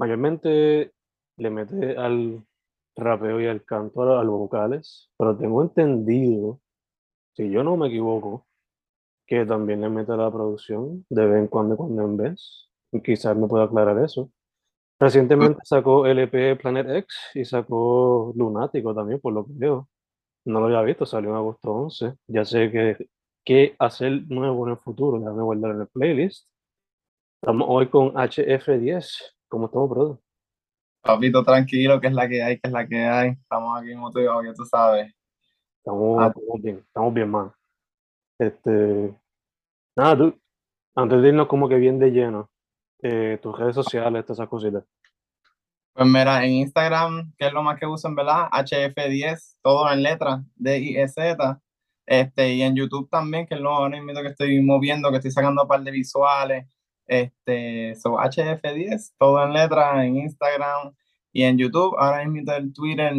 [0.00, 0.92] mayormente
[1.36, 2.42] le mete al
[2.96, 6.60] rapeo y al canto, a los vocales, pero tengo entendido,
[7.34, 8.46] si yo no me equivoco,
[9.26, 12.68] que también le mete a la producción de vez en cuando, cuando en vez.
[12.92, 14.30] Y quizás me pueda aclarar eso.
[14.98, 19.88] Recientemente sacó LP Planet X y sacó Lunático también, por lo que veo.
[20.46, 22.14] No lo había visto, salió en agosto 11.
[22.26, 23.08] Ya sé que
[23.44, 26.48] qué hacer nuevo en el futuro, déjame guardar en el playlist.
[27.40, 29.34] Estamos hoy con HF10.
[29.50, 30.16] ¿Cómo estamos, brother?
[31.02, 33.30] Papito, tranquilo, que es la que hay, que es la que hay.
[33.30, 35.12] Estamos aquí motivados, ya tú sabes.
[35.78, 36.26] Estamos, Ah.
[36.28, 37.52] estamos bien, estamos bien, man.
[38.38, 39.14] Este,
[39.96, 40.38] nada, tú,
[40.94, 42.48] antes de irnos como que bien de lleno,
[43.02, 44.84] eh, tus redes sociales, todas esas cositas.
[45.94, 50.02] Pues mira, en Instagram, que es lo más que uso en verdad, HF10, todo en
[50.02, 51.60] letras, D-I-E-Z.
[52.06, 55.30] Este, y en YouTube también, que es lo ahora mismo que estoy moviendo, que estoy
[55.32, 56.66] sacando un par de visuales.
[57.10, 60.94] Este, so HF10, todo en letras, en Instagram
[61.32, 61.96] y en YouTube.
[61.98, 63.14] Ahora mismo el Twitter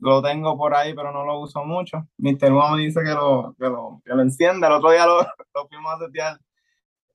[0.00, 2.08] lo tengo por ahí, pero no lo uso mucho.
[2.18, 2.50] Mr.
[2.50, 4.66] Me dice que lo, que lo, que lo encienda.
[4.66, 5.20] El otro día lo,
[5.54, 6.38] lo fuimos a setear.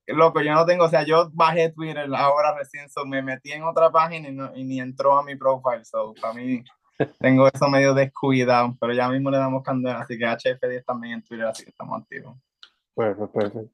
[0.07, 3.63] Loco, yo no tengo, o sea, yo bajé Twitter ahora recién, so me metí en
[3.63, 6.61] otra página y, no- y ni entró a mi profile, so para mí
[7.19, 11.23] tengo eso medio descuidado, pero ya mismo le damos candela, así que HF10 también en
[11.23, 12.35] Twitter, así que estamos activos.
[12.94, 13.69] Perfecto, perfecto.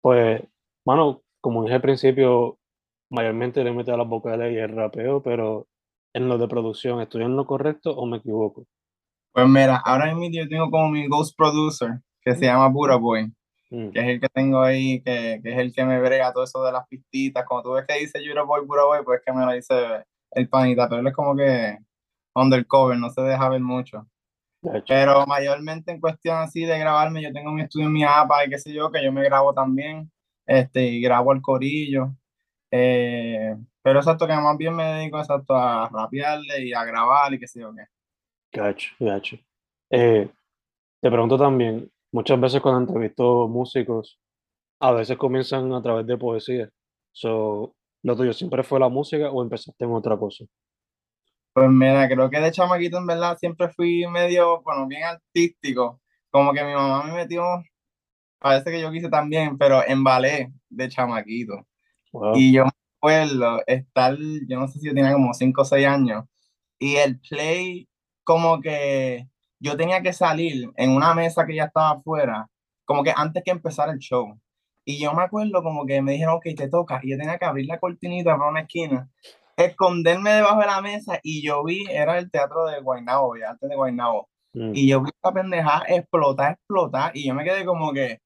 [0.00, 0.40] Pues,
[0.84, 2.58] mano, como dije al principio,
[3.08, 5.68] mayormente le mete a las vocales y el rapeo, pero
[6.12, 8.66] en lo de producción, ¿estoy en lo correcto o me equivoco?
[9.32, 13.32] Pues mira, ahora mismo yo tengo como mi ghost producer, que se llama Buddha Boy,
[13.70, 16.42] Mm, que es el que tengo ahí, que, que es el que me brega todo
[16.42, 19.24] eso de las pistitas, como tú ves que dice Buddha Boy, Buddha Boy, pues es
[19.24, 21.78] que me lo dice el panita, pero él es como que
[22.34, 24.04] undercover, no se deja ver mucho.
[24.88, 28.50] Pero mayormente en cuestión así de grabarme, yo tengo mi estudio en mi APA y
[28.50, 30.10] qué sé yo, que yo me grabo también,
[30.46, 32.14] este, y grabo al corillo.
[32.70, 37.38] Eh, pero exacto, que más bien me dedico exacto a rapearle y a grabar y
[37.38, 37.84] qué sé yo qué.
[38.52, 39.36] gacho, gacho.
[39.90, 40.28] Eh,
[41.00, 44.18] te pregunto también, muchas veces cuando entrevisto músicos,
[44.80, 46.68] a veces comienzan a través de poesía.
[47.12, 50.44] So, ¿lo tuyo siempre fue la música o empezaste en otra cosa?
[51.52, 56.00] Pues mira, creo que de chamaquito en verdad siempre fui medio, bueno, bien artístico.
[56.30, 57.42] Como que mi mamá me metió,
[58.46, 61.66] parece que yo quise también, pero en ballet de chamaquito.
[62.12, 62.36] Wow.
[62.36, 62.70] Y yo me
[63.00, 64.16] acuerdo estar,
[64.48, 66.24] yo no sé si yo tenía como 5 o 6 años,
[66.78, 67.88] y el play,
[68.24, 69.26] como que
[69.58, 72.48] yo tenía que salir en una mesa que ya estaba afuera,
[72.84, 74.38] como que antes que empezar el show.
[74.84, 77.46] Y yo me acuerdo como que me dijeron, ok, te toca, y yo tenía que
[77.46, 79.10] abrir la cortinita para una esquina,
[79.56, 83.68] esconderme debajo de la mesa, y yo vi, era el teatro de Guaynabo, ya antes
[83.68, 87.92] de Guaynabo, Mm, y yo vi esta pendeja explotar, explotar, y yo me quedé como
[87.92, 88.20] que,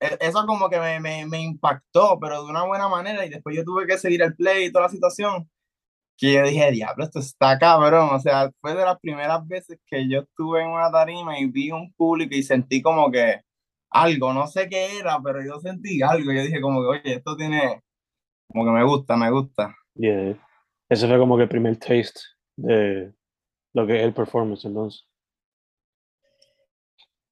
[0.00, 3.64] eso como que me, me, me impactó, pero de una buena manera, y después yo
[3.64, 5.48] tuve que seguir el play y toda la situación,
[6.16, 10.08] que yo dije, diablo, esto está cabrón, o sea, fue de las primeras veces que
[10.08, 13.40] yo estuve en una tarima y vi un público y sentí como que
[13.90, 17.36] algo, no sé qué era, pero yo sentí algo, yo dije como que, oye, esto
[17.36, 17.82] tiene,
[18.48, 19.74] como que me gusta, me gusta.
[19.94, 20.36] yeah.
[20.88, 22.20] Ese fue como que el primer taste
[22.56, 23.12] de
[23.74, 25.06] lo que es el performance, entonces.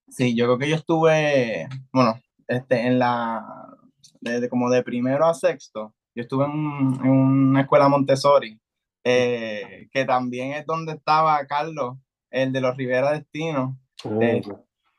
[0.08, 3.44] Sí, yo creo que yo estuve, bueno, este, en la,
[4.20, 8.58] desde como de primero a sexto, yo estuve en, en una escuela Montessori,
[9.04, 11.96] eh, que también es donde estaba Carlos,
[12.30, 14.42] el de los Rivera Destino, Ah, eh,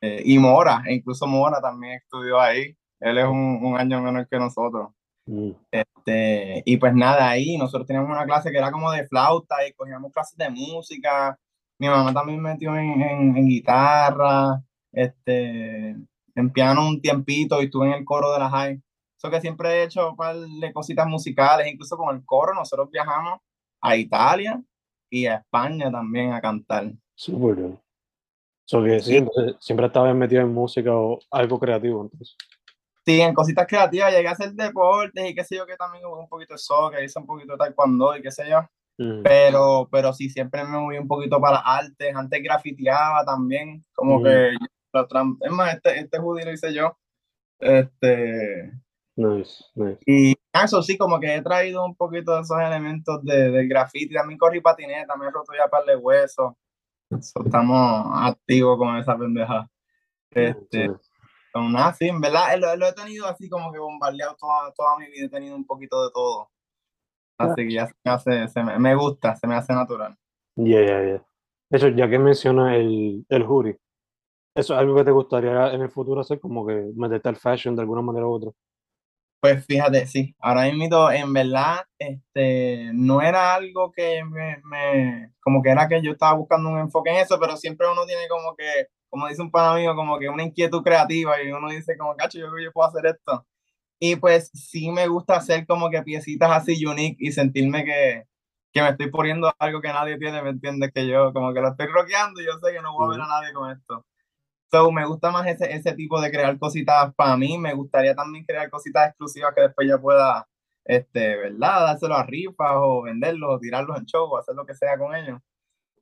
[0.02, 2.76] eh, y Mora, e incluso Mora también estudió ahí.
[3.00, 4.90] Él es un, un año menor que nosotros.
[5.28, 9.56] Mm, Este, y pues nada, ahí nosotros teníamos una clase que era como de flauta
[9.68, 11.38] y cogíamos clases de música.
[11.80, 14.62] Mi mamá también me metió en, en, en guitarra,
[14.92, 15.96] este,
[16.38, 18.82] en piano un tiempito y estuve en el coro de la high.
[19.18, 22.90] Eso que siempre he hecho un par de cositas musicales, incluso con el coro nosotros
[22.92, 23.40] viajamos
[23.82, 24.62] a Italia
[25.10, 26.92] y a España también a cantar.
[27.16, 27.80] Súper bien.
[28.66, 29.18] So que sí, Sí.
[29.18, 32.36] entonces, siempre estabas metido en música o algo creativo, entonces.
[33.06, 36.28] Sí, en cositas creativas llegué a hacer deportes y qué sé yo, que también un
[36.28, 38.62] poquito de soccer, hice un poquito de taekwondo y qué sé yo.
[39.00, 43.86] Mm, pero, pero sí, siempre me moví un poquito para las artes, antes grafiteaba también,
[43.94, 44.24] como Mm.
[44.24, 44.52] que,
[44.94, 46.98] lo tram- es más, este, este hoodie lo hice yo,
[47.60, 48.72] este,
[49.16, 50.00] Nice, nice.
[50.06, 54.14] y eso sí, como que he traído un poquito de esos elementos de, del graffiti,
[54.14, 56.54] también corrí patineta, me he roto ya par de huesos,
[57.22, 59.70] So, estamos activos con esa pendeja,
[60.32, 61.10] este, Sí.
[61.54, 64.98] con nada, sí, en verdad, lo, lo he tenido así como que bombardeado toda, toda
[65.00, 66.50] mi vida, he tenido un poquito de todo,
[67.40, 70.16] así que ya se me hace, se me, me gusta, se me hace natural.
[70.58, 71.26] Yeah, yeah, yeah.
[71.70, 73.78] De hecho, ya que menciona el, el hoodie,
[74.58, 76.40] ¿eso es algo que te gustaría en el futuro hacer?
[76.40, 78.52] Como que meterte al fashion de alguna manera u otra.
[79.40, 85.62] Pues fíjate, sí, ahora mismo en verdad, este, no era algo que me, me- como
[85.62, 88.56] que era que yo estaba buscando un enfoque en eso, pero siempre uno tiene como
[88.56, 92.16] que, como dice un pana mío, como que una inquietud creativa y uno dice como,
[92.16, 93.46] cacho, yo creo que yo puedo hacer esto.
[94.00, 98.26] Y pues sí me gusta hacer como que piecitas así unique y sentirme que,
[98.74, 100.92] que me estoy poniendo algo que nadie tiene, ¿me entiendes?
[100.94, 103.22] Que yo como que lo estoy rockeando y yo sé que no voy a ver
[103.22, 104.06] a nadie con esto.
[104.72, 107.58] So, me gusta más ese, ese tipo de crear cositas para mí.
[107.58, 110.48] Me gustaría también crear cositas exclusivas que después yo pueda,
[110.86, 111.82] este, ¿verdad?
[111.88, 115.16] Dárselo a rifas o venderlos o tirarlos en show o hacer lo que sea con
[115.16, 115.40] ellos.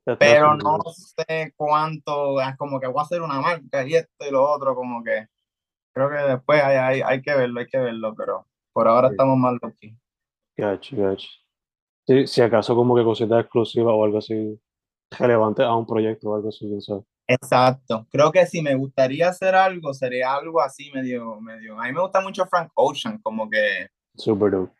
[0.04, 3.94] Ya está Pero no sé cuánto, es como que voy a hacer una marca y
[3.94, 5.26] esto y lo otro, como que
[5.92, 9.12] creo que después hay, hay, hay que verlo, hay que verlo, pero por ahora Sí.
[9.14, 9.96] estamos mal aquí.
[10.56, 11.28] Gotcha, gotcha.
[12.06, 14.60] Sí, si acaso como que cositas exclusivas o algo así
[15.18, 17.02] relevante a un proyecto o algo así, quién sabe.
[17.28, 18.06] Exacto.
[18.10, 21.80] Creo que si me gustaría hacer algo, sería algo así medio, medio.
[21.80, 24.72] A mí me gusta mucho Frank Ocean, como que Super dope.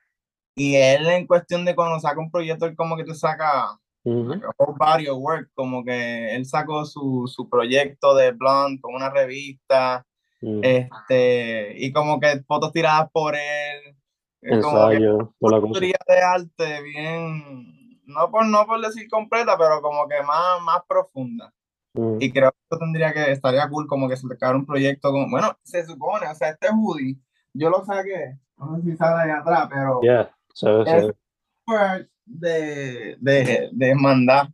[0.54, 4.74] Y él en cuestión de cuando saca un proyecto, él como que te saca whole
[4.78, 10.06] body of work, como que él sacó su, su proyecto de Blonde con una revista,
[10.40, 13.96] este, y como que fotos tiradas por él,
[14.40, 19.08] es como que Ensayo, toda la teoría de arte bien, no por, no por decir
[19.10, 21.52] completa, pero como que más, más profunda.
[21.96, 22.18] Mm.
[22.20, 25.30] Y creo que esto tendría que, estaría cool como que se sacara un proyecto como,
[25.30, 27.16] bueno, se supone, o sea, este hoodie,
[27.54, 33.16] yo lo saqué, no sé si sale ahí atrás, pero Yeah, ve, se Es- de,
[33.20, 34.48] de, de mandar.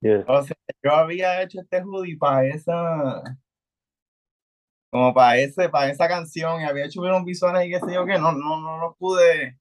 [0.00, 0.24] Yeah.
[0.26, 3.22] O sea, yo había hecho este hoodie para esa,
[4.90, 8.04] como para ese, para esa canción y había hecho unos visuales y qué sé yo
[8.04, 9.58] que no, no, no lo pude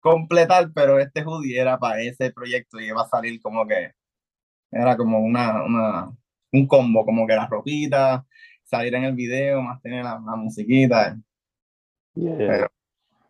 [0.00, 3.92] completar, pero este hoodie era para ese proyecto y iba a salir como que
[4.70, 6.12] era como una, una,
[6.54, 8.26] un combo, como que la ropita,
[8.62, 11.16] salir en el video, más tener la, la musiquita,
[12.16, 12.46] Yeah, yeah.
[12.48, 12.72] pero,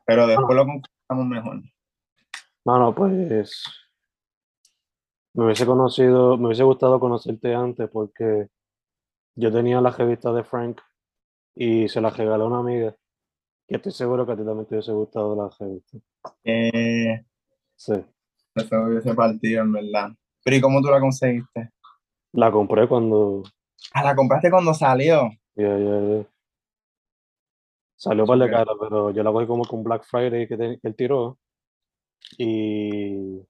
[0.04, 1.62] pero después lo concretamos mejor.
[2.66, 3.64] Mano, pues
[5.32, 8.48] me hubiese conocido, me hubiese gustado conocerte antes porque
[9.36, 10.80] yo tenía la revista de Frank
[11.54, 12.94] y se la regaló a una amiga
[13.66, 15.98] que estoy seguro que a ti también te hubiese gustado la revista.
[16.44, 17.24] Eh,
[17.76, 17.94] Sí,
[18.54, 20.10] Eso hubiese partido, en verdad.
[20.44, 21.70] Pero ¿y cómo tú la conseguiste?
[22.34, 23.42] La compré cuando
[23.92, 25.28] Ah, la compraste cuando salió.
[25.56, 26.24] ya, ya, ya.
[27.96, 28.66] Salió par de Súper.
[28.66, 31.38] cara, pero yo la cogí como con Black Friday que, te- que él tiró
[32.38, 33.40] y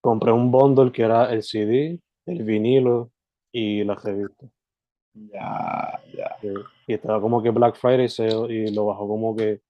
[0.00, 3.10] compré un bundle que era el CD, el vinilo
[3.52, 4.46] y la revista.
[5.14, 6.36] Ya, ya.
[6.86, 8.08] Y estaba como que Black Friday
[8.48, 9.60] y lo bajó como que,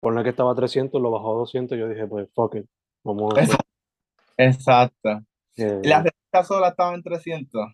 [0.00, 1.78] por que estaba a 300, lo bajó a 200.
[1.78, 2.66] Yo dije, pues fuck it,
[3.04, 3.56] vamos a hacer.
[4.36, 5.22] Exacto.
[5.58, 7.66] Eh, Y la revista sola estaba en 300.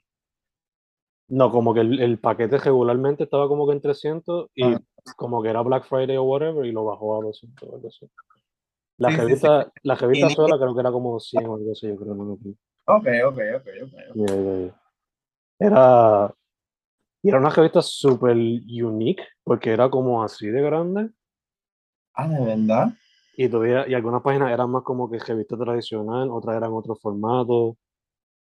[1.29, 4.81] no, como que el, el paquete regularmente estaba como que en 300 y Ah.
[5.17, 8.07] como que era Black Friday o whatever y lo bajó a 200 o algo así.
[8.99, 9.27] La Sí, sí, sí.
[9.27, 12.15] revista, la revista Y- sola creo que era como 100 o algo así, yo creo.
[12.15, 12.59] No, me acuerdo.
[12.87, 14.17] Ok, ok, ok, ok.
[14.17, 14.81] Ya, ya, ya.
[15.59, 16.35] Era,
[17.23, 21.11] y era una revista súper unique porque era como así de grande.
[22.15, 22.93] Ah, ¿de verdad?
[23.37, 27.77] Y todavía, y algunas páginas eran más como que revista tradicional, otras eran otro formato.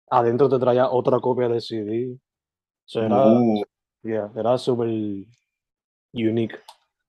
[0.10, 2.14] Adentro te traía otra copia del CD.
[2.16, 2.20] O
[2.90, 3.64] sea, era, Uh,
[4.04, 4.90] yeah, era súper
[6.14, 6.56] unique.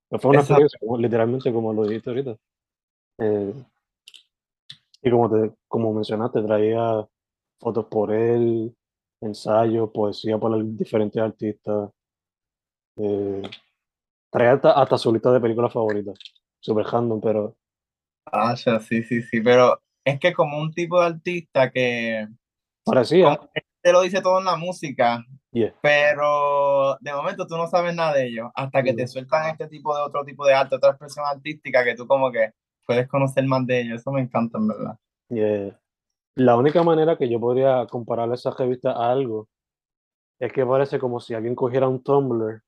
[0.09, 0.63] Pero Fue una Exacto.
[0.65, 2.37] experiencia, como- literalmente como lo dijiste ahorita.
[3.19, 3.55] Eh,
[5.03, 7.07] y como, te, como mencionaste, traía
[7.61, 8.75] fotos por él,
[9.21, 11.91] ensayos, poesía por el- diferentes artistas.
[12.97, 13.43] Eh,
[14.31, 16.19] traía hasta, hasta su lista de películas favoritas.
[16.61, 17.57] Super random, pero
[18.27, 22.27] Ah, sí, sí, sí, pero es que como un tipo de artista que
[22.85, 23.39] parecía.
[23.83, 25.25] te lo dice todo en la música,
[25.55, 25.75] Yeah.
[25.83, 29.95] pero de momento tú no sabes nada de ellos, hasta que te sueltan este tipo
[29.95, 32.53] de otro tipo de arte, otra expresión artística que tú como que
[32.87, 34.99] puedes conocer más de ellos, eso me encanta en verdad.
[35.29, 35.79] Yeah.
[36.37, 39.51] La única manera que yo podría comparar esa revista a algo
[40.41, 42.63] es que parece como si alguien cogiera un Tumblr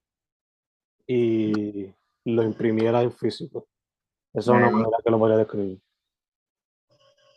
[1.06, 1.90] y
[2.26, 3.66] lo imprimiera en físico.
[4.34, 5.80] Esa es una manera que lo podría describir.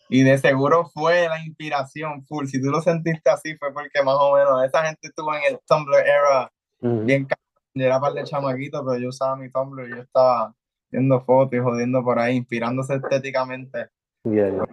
[0.10, 4.16] Y de seguro fue la inspiración full, si tú lo sentiste así fue porque más
[4.20, 7.06] o menos esa gente estuvo en el Tumblr era Ujú.
[7.06, 7.28] bien
[7.74, 10.54] yo era par de chamaquito, pero yo usaba mi Tumblr y yo estaba
[10.90, 13.90] viendo fotos y jodiendo por ahí, inspirándose estéticamente.
[14.24, 14.66] Yeah, yeah.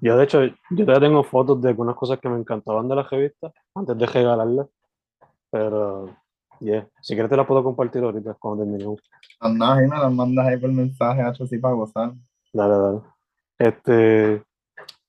[0.00, 3.02] Yo, de hecho, yo todavía tengo fotos de algunas cosas que me encantaban de la
[3.04, 4.66] revista antes de regalarlas.
[5.50, 6.16] Pero,
[6.62, 9.00] yeah, si quieres te las puedo compartir ahorita cuando terminemos.
[9.40, 12.12] Andas y me las mandas ahí por mensaje, hecho así para gozar.
[12.52, 13.00] Dale, dale.
[13.58, 14.42] Este,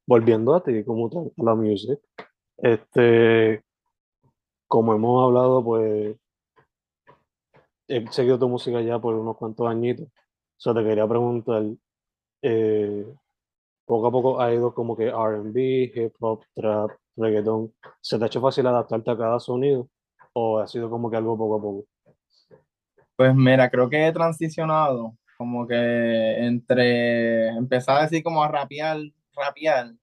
[0.05, 1.99] volviendo a ti, como a la music.
[2.57, 3.63] Este,
[4.67, 6.15] como hemos hablado, pues
[7.87, 10.07] he seguido tu música ya por unos cuantos añitos.
[10.57, 11.63] So, te quería preguntar,
[12.41, 13.05] eh,
[13.85, 17.73] poco a poco ha ido como que R&B, hip hop, trap, reggaeton.
[18.01, 19.89] ¿Se te ha hecho fácil adaptarte a cada sonido?
[20.33, 21.85] ¿O ha sido como que algo poco a poco?
[23.15, 28.97] Pues mira, creo que he transicionado como que entre empezar así como a rapear,
[29.35, 29.93] rapear,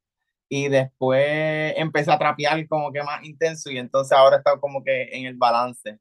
[0.50, 5.04] y después empecé a trapear como que más intenso y entonces ahora está como que
[5.12, 5.98] en el balance.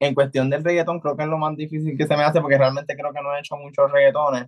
[0.00, 2.56] En cuestión del reggaetón creo que es lo más difícil que se me hace porque
[2.56, 4.46] realmente creo que no he hecho muchos reggaetones.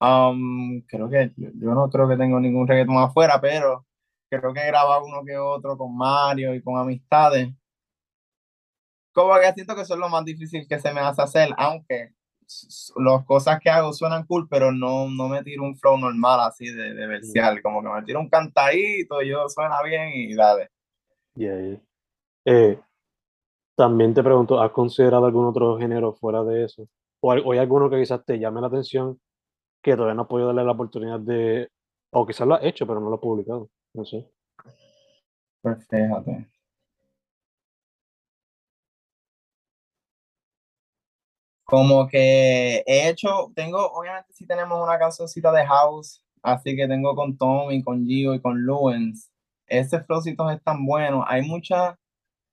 [0.00, 3.86] Um, creo que yo, no creo que tengo ningún reggaetón afuera, pero
[4.28, 7.48] creo que he grabado uno que otro con Mario y con amistades.
[9.12, 12.14] Como que siento que eso es lo más difícil que se me hace hacer, aunque
[12.96, 16.66] las cosas que hago suenan cool, pero no, no me tiro un flow normal así
[16.66, 20.68] de, de verseal, como que me tiro un cantadito, yo suena bien y dale.
[21.34, 21.80] Yeah, yeah.
[22.44, 22.80] Eh,
[23.76, 26.88] también te pregunto, ¿has considerado algún otro género fuera de eso?
[27.20, 29.20] ¿O hay, o hay alguno que quizás te llame la atención
[29.82, 31.70] que todavía no has podido darle la oportunidad de,
[32.12, 33.70] o quizás lo has hecho, pero no lo has publicado?
[33.94, 34.28] No sé.
[35.62, 36.48] Pues fíjate.
[41.70, 47.14] Como que he hecho, tengo, obviamente sí tenemos una cancioncita de house, así que tengo
[47.14, 49.30] con Tommy, con Gio y con Luens.
[49.68, 51.24] Ese flowcito es tan bueno.
[51.26, 51.94] Hay muchas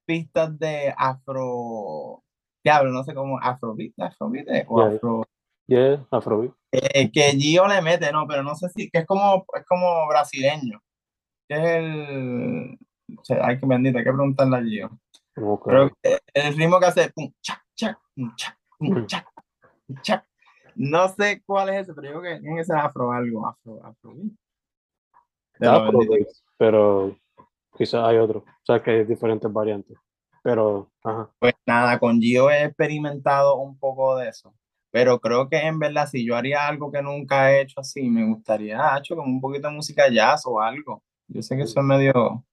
[0.05, 2.24] pistas de afro,
[2.63, 4.95] diablo, no sé cómo, afrobeat, afrobeat o Yeah.
[4.95, 5.24] afro,
[5.69, 6.53] Yeah, Afrobeat.
[6.71, 10.07] eh, que Gio le mete, no, pero no sé si, que es como, es como
[10.07, 10.81] brasileño,
[11.50, 12.77] que es el,
[13.17, 15.00] o sea, hay que bendito, hay que preguntarle a Gio.
[15.65, 15.89] Pero
[16.33, 19.05] el ritmo que hace, pum, chac, chac, pum, chac, Mm.
[19.05, 19.27] chac,
[19.88, 20.25] pum, chac.
[20.75, 24.13] No sé cuál es ese, pero yo creo que que ser afro algo, afro, afro.
[25.60, 26.27] Bendito.
[26.57, 27.15] pero
[27.75, 28.39] quizás hay otro.
[28.39, 29.98] O sea, que hay diferentes variantes.
[30.43, 31.29] Pero, ajá.
[31.39, 34.53] Pues nada, con Gio he experimentado un poco de eso.
[34.91, 38.25] Pero creo que en verdad, si yo haría algo que nunca he hecho así, me
[38.25, 41.03] gustaría, ah, hecho como un poquito de música jazz o algo.
[41.27, 42.46] Yo sé que eso es medio,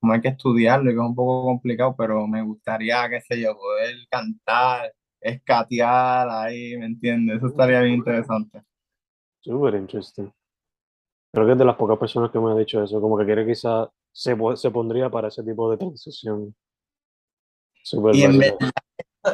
[0.00, 3.40] como hay que estudiarlo y que es un poco complicado, pero me gustaría, qué sé
[3.40, 7.38] yo, poder cantar, escatear ahí, ¿me entiendes?
[7.38, 8.62] Eso estaría bien interesante.
[9.40, 10.30] Súper interesting.
[11.32, 13.46] Creo que es de las pocas personas que me han dicho eso, como que quiere
[13.46, 16.54] quizás se, se pondría para ese tipo de transición.
[17.82, 18.72] Súper Y en verdad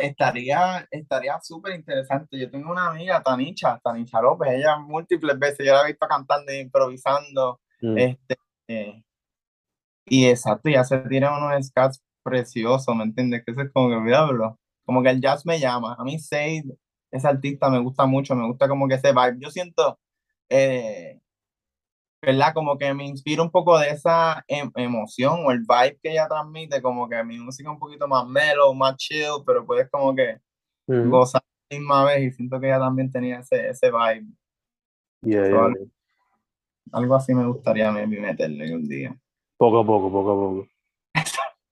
[0.01, 2.39] estaría estaría súper interesante.
[2.39, 6.51] Yo tengo una amiga, Tanicha, Tanicha López, ella múltiples veces, yo la he visto cantando
[6.51, 8.37] e improvisando, Mm, este,
[8.69, 9.03] eh,
[10.07, 13.45] y exacto, ya se tiran unos scats preciosos, ¿me entiendes?
[13.45, 14.59] Que eso es como que olvidarlo.
[14.85, 15.95] Como que el jazz me llama.
[15.99, 16.65] A mí Said,
[17.11, 19.37] ese artista me gusta mucho, me gusta como que ese vibe.
[19.39, 19.99] Yo siento,
[20.49, 21.21] eh,
[22.23, 22.55] ¿verdad?
[22.55, 26.29] Como que me inspira un poco de esa em- emoción o el vibe que ella
[26.29, 30.15] transmite, como que mi música es un poquito más mellow, más chill, pero puedes como
[30.15, 30.39] que
[30.87, 31.11] mm.
[31.11, 34.27] gozar a la misma vez y siento que ella también tenía ese, ese vibe.
[35.23, 35.89] Yeah, Probable- yeah.
[36.93, 39.17] Algo así me gustaría maybe meterle un día.
[39.57, 40.69] Poco a poco, poco a poco.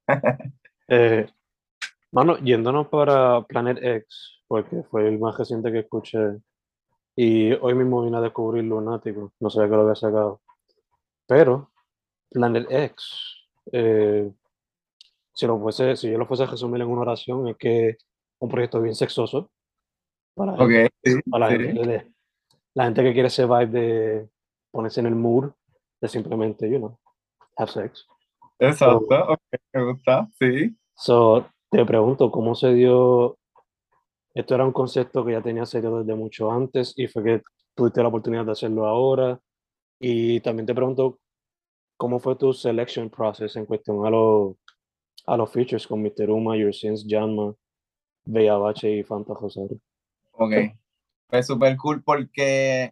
[0.92, 1.24] Eh,
[2.12, 6.18] mano, yéndonos para Planet X, porque fue el más reciente que escuché.
[7.16, 10.40] Y hoy mismo vine a descubrir Lunático, no sabía que lo había sacado.
[11.26, 11.70] Pero
[12.30, 14.30] Planet X, eh,
[15.32, 17.98] si, lo fuese, si yo lo fuese a resumir en una oración, es que es
[18.38, 19.50] un proyecto bien sexoso
[20.34, 22.12] para, Ok, sí, para la, gente,
[22.74, 24.28] la gente que quiere ese vibe de
[24.70, 25.50] pones en el mood
[26.00, 26.98] de simplemente, you know,
[27.56, 28.06] have sex.
[28.58, 29.40] Exacto, ok,
[29.72, 30.76] me gusta, sí.
[30.94, 33.38] So, te pregunto, ¿cómo se dio?
[34.34, 37.42] Esto era un concepto que ya tenía serio desde mucho antes y fue que
[37.74, 39.40] tuviste la oportunidad de hacerlo ahora.
[39.98, 41.18] Y también te pregunto,
[41.96, 44.56] ¿cómo fue tu selection process en cuestión a, los
[45.26, 46.30] a los features con Mr.
[46.30, 47.54] Uma, Your Sins, Janma,
[48.24, 49.78] Bella Bache y Fanta Rosario?
[50.32, 50.52] Ok,
[51.28, 52.90] pues súper cool porque,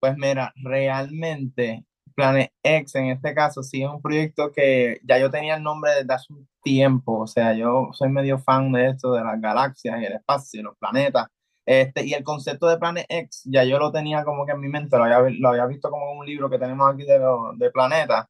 [0.00, 1.84] pues mira, realmente
[2.16, 5.92] Planet X en este caso sí es un proyecto que ya yo tenía el nombre
[5.92, 10.00] desde hace un tiempo, o sea, yo soy medio fan de esto, de las galaxias
[10.00, 11.28] y el espacio y los planetas.
[11.66, 14.68] Este, y el concepto de Planet X ya yo lo tenía como que en mi
[14.68, 17.20] mente, lo había, lo había visto como en un libro que tenemos aquí de,
[17.56, 18.26] de planetas.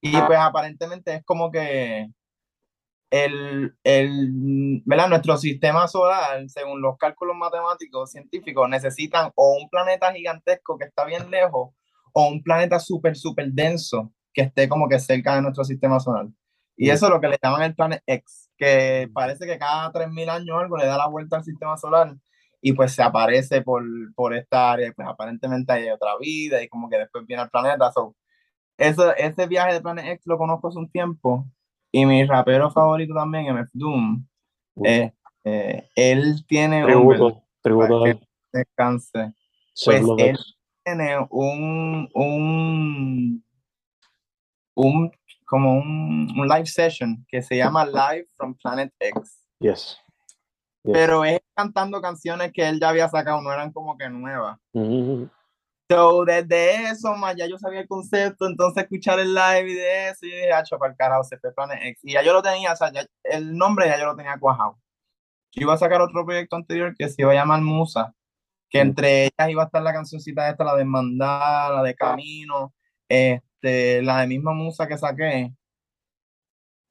[0.00, 2.08] Y pues aparentemente es como que
[3.10, 5.08] el, el, ¿verdad?
[5.08, 11.04] nuestro sistema solar, según los cálculos matemáticos científicos, necesitan o un planeta gigantesco que está
[11.04, 11.70] bien lejos
[12.12, 16.26] o un planeta súper, súper denso que esté como que cerca de nuestro sistema solar.
[16.76, 20.30] Y eso es lo que le llaman el Planet X, que parece que cada 3.000
[20.30, 22.16] años algo le da la vuelta al sistema solar
[22.62, 26.88] y pues se aparece por, por esta área, pues aparentemente hay otra vida y como
[26.88, 27.90] que después viene el planeta.
[27.92, 28.16] So,
[28.78, 31.46] eso, ese viaje de Planet X lo conozco hace un tiempo
[31.92, 34.26] y mi rapero favorito también, MF Doom,
[34.84, 35.12] eh,
[35.44, 37.42] eh, él tiene tributo, un...
[37.62, 38.18] Tributo que
[38.52, 39.34] descanse.
[39.84, 40.38] Pues él
[40.90, 43.44] tiene un, un,
[44.74, 45.12] un
[45.44, 49.44] como un, un, live session que se llama Live from Planet X.
[49.58, 49.98] Yes.
[50.84, 50.92] yes.
[50.92, 54.58] Pero es cantando canciones que él ya había sacado, no eran como que nuevas.
[54.72, 55.30] Mm -hmm.
[55.90, 60.08] So, desde eso, más ya yo sabía el concepto, entonces escuchar el live y de
[60.10, 62.04] eso, y dije, hacho, para el carajo, se fue Planet X.
[62.04, 64.78] Y ya yo lo tenía, o sea, ya, el nombre ya yo lo tenía cuajado.
[65.52, 68.14] Yo iba a sacar otro proyecto anterior que se iba a llamar Musa,
[68.70, 72.74] que entre ellas iba a estar la cancioncita esta, la de Mandar, la de Camino,
[73.08, 75.54] este, la de misma Musa que saqué.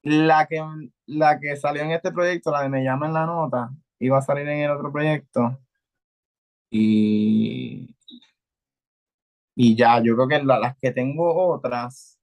[0.03, 0.61] La que,
[1.07, 4.21] la que salió en este proyecto, la de Me llama en la nota, iba a
[4.21, 5.59] salir en el otro proyecto.
[6.71, 7.95] Y
[9.61, 12.17] y ya, yo creo que la, las que tengo otras,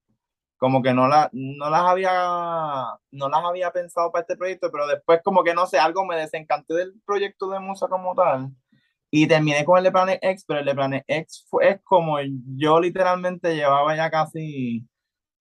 [0.56, 2.10] como que no, la, no, las había,
[3.10, 6.16] no las había pensado para este proyecto, pero después como que no sé, algo me
[6.16, 8.52] desencanté del proyecto de Musa como tal.
[9.10, 12.18] Y terminé con el de Planet X, pero el de Planet X fue, es como
[12.56, 14.86] yo literalmente llevaba ya casi,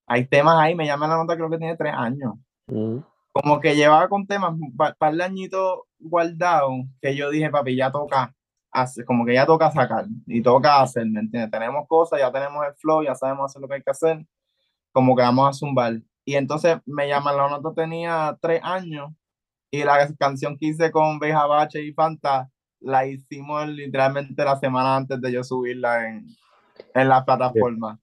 [0.07, 2.35] hay temas ahí, me llama la nota, creo que tiene tres años.
[2.67, 2.99] Mm.
[3.33, 7.75] Como que llevaba con temas, un par, par de añitos guardados, que yo dije, papi,
[7.75, 8.33] ya toca
[8.71, 11.51] hace, como que ya toca sacar y toca hacer, ¿me entiendes?
[11.51, 14.25] Tenemos cosas, ya tenemos el flow, ya sabemos hacer lo que hay que hacer,
[14.91, 16.01] como que vamos a zumbar.
[16.25, 19.11] Y entonces me llaman, la nota tenía tres años
[19.71, 22.49] y la canción que hice con Beja Bache y Fanta
[22.85, 26.27] la hicimos literalmente la semana antes de yo subirla en,
[26.93, 27.99] en la plataforma.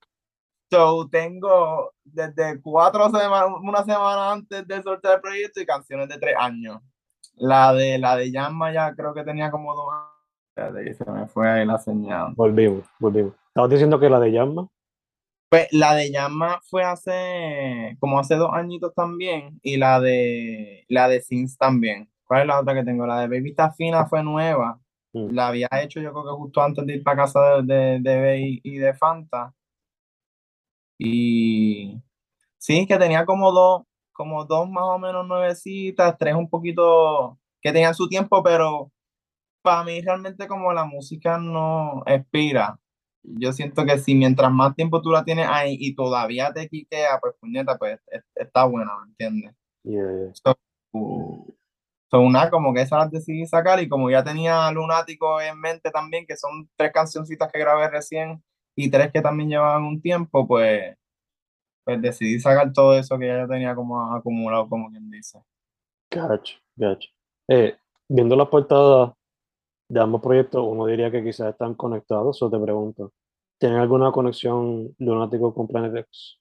[0.70, 6.18] So, tengo desde cuatro semanas, una semana antes de soltar el proyecto y canciones de
[6.18, 6.80] tres años.
[7.34, 10.12] La de la de Yamma ya creo que tenía como dos años
[10.54, 12.34] se me fue ahí la señal.
[12.36, 13.34] Volvimos, volvimos.
[13.48, 14.68] ¿Estabas diciendo que la de Llama?
[15.48, 21.08] Pues la de Llama fue hace como hace dos añitos también y la de la
[21.08, 22.08] de Sins también.
[22.32, 23.06] ¿Cuál es la otra que tengo?
[23.06, 24.80] La de Baby Fina fue nueva.
[25.12, 25.34] Mm.
[25.34, 28.20] La había hecho yo creo que justo antes de ir para casa de, de, de
[28.22, 29.52] Baby y de Fanta.
[30.98, 32.00] Y
[32.56, 37.70] sí, que tenía como dos, como dos más o menos nuevecitas, tres un poquito que
[37.70, 38.90] tenían su tiempo, pero
[39.60, 42.80] para mí realmente como la música no expira.
[43.22, 47.18] Yo siento que si mientras más tiempo tú la tienes ahí y todavía te quiquea,
[47.20, 48.00] pues puñeta, pues
[48.34, 49.54] está buena, ¿me entiendes?
[49.84, 50.32] Yeah.
[50.32, 50.56] So,
[52.12, 55.90] so, una como que esa la decidí sacar y como ya tenía Lunático en mente
[55.90, 58.42] también, que son tres cancioncitas que grabé recién
[58.76, 60.94] y tres que también llevaban un tiempo, pues,
[61.84, 65.40] pues decidí sacar todo eso que ya tenía como acumulado, como quien dice.
[66.14, 67.08] Gotcha, gotcha.
[67.48, 67.76] Eh,
[68.08, 69.14] viendo la portada
[69.88, 73.12] de ambos proyectos, uno diría que quizás están conectados, o te pregunto,
[73.58, 76.38] ¿tienen alguna conexión Lunático con Planet X?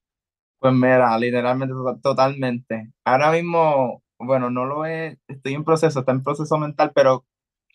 [0.59, 2.91] Pues mira, literalmente, totalmente.
[3.03, 7.25] Ahora mismo, bueno, no lo es, estoy en proceso, está en proceso mental, pero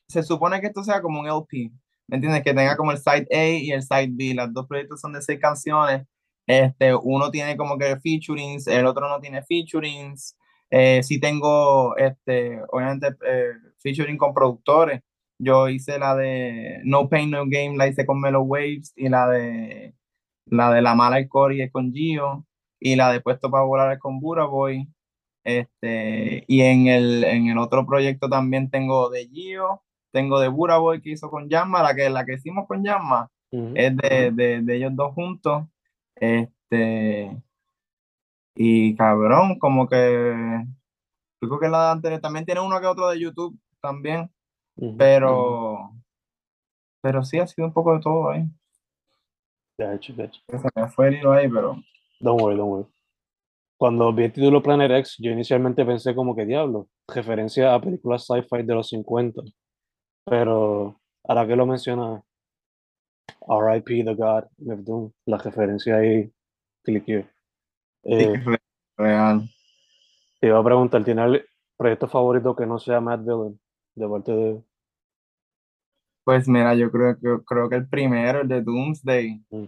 [0.08, 1.70] se supone que esto sea como un LP,
[2.08, 2.42] ¿me entiendes?
[2.42, 5.22] Que tenga como el side A y el side B, los dos proyectos son de
[5.22, 6.06] seis canciones,
[6.46, 10.36] este, uno tiene como que featurings, el otro no tiene featurings,
[10.70, 15.02] eh, sí tengo, este, obviamente, eh, featuring con productores,
[15.38, 19.28] yo hice la de No Pain No Game, la hice con Mellow Waves y la
[19.28, 19.94] de
[20.46, 22.46] la de La Mala y Cory con Gio
[22.80, 24.88] y la de Puesto para Volar es con Buraboy.
[25.46, 29.80] Este, y en el, en el otro proyecto también tengo de Gio,
[30.10, 33.96] tengo de Buraboy que hizo con Yamma, la que, la que hicimos con Yamma, es
[33.96, 35.68] de, de, de ellos dos juntos.
[36.16, 37.40] Este,
[38.56, 40.64] y cabrón, como que
[41.40, 44.28] yo creo que la de anterior también tiene uno que otro de YouTube también,
[44.98, 45.92] pero,
[47.00, 48.48] pero sí ha sido un poco de todo ahí.
[49.78, 50.40] De hecho, de hecho.
[50.48, 51.76] Se me fue el hilo ahí, pero
[52.18, 52.95] Don't worry, don't worry.
[53.78, 58.24] Cuando vi el título Planet X, yo inicialmente pensé como que diablo, referencia a películas
[58.24, 59.42] sci-fi de los 50.
[60.24, 62.22] Pero ahora que lo mencionas,
[63.48, 64.04] R.I.P.
[64.04, 66.30] The God, Lev Doom, la referencia ahí
[66.82, 67.22] cliqué.
[68.02, 68.44] sí Eh,
[68.96, 69.48] real.
[70.40, 73.60] te iba a preguntar, ¿tiene el proyecto favorito que no sea Mad Villain?
[73.94, 74.62] De parte de...
[76.24, 79.64] Pues mira, yo creo que creo que el primero, el de Doomsday, Mm.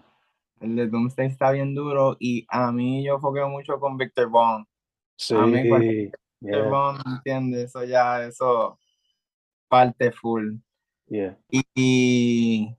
[0.61, 4.67] El de Doomsday está bien duro y a mí yo foqueo mucho con Victor Bond.
[5.17, 7.65] Sí, A mí cualquier Victor Bond, ¿me entiendes?
[7.65, 8.79] Eso ya, eso
[9.69, 10.55] parte full.
[11.07, 11.37] yeah.
[11.51, 12.77] Y, y,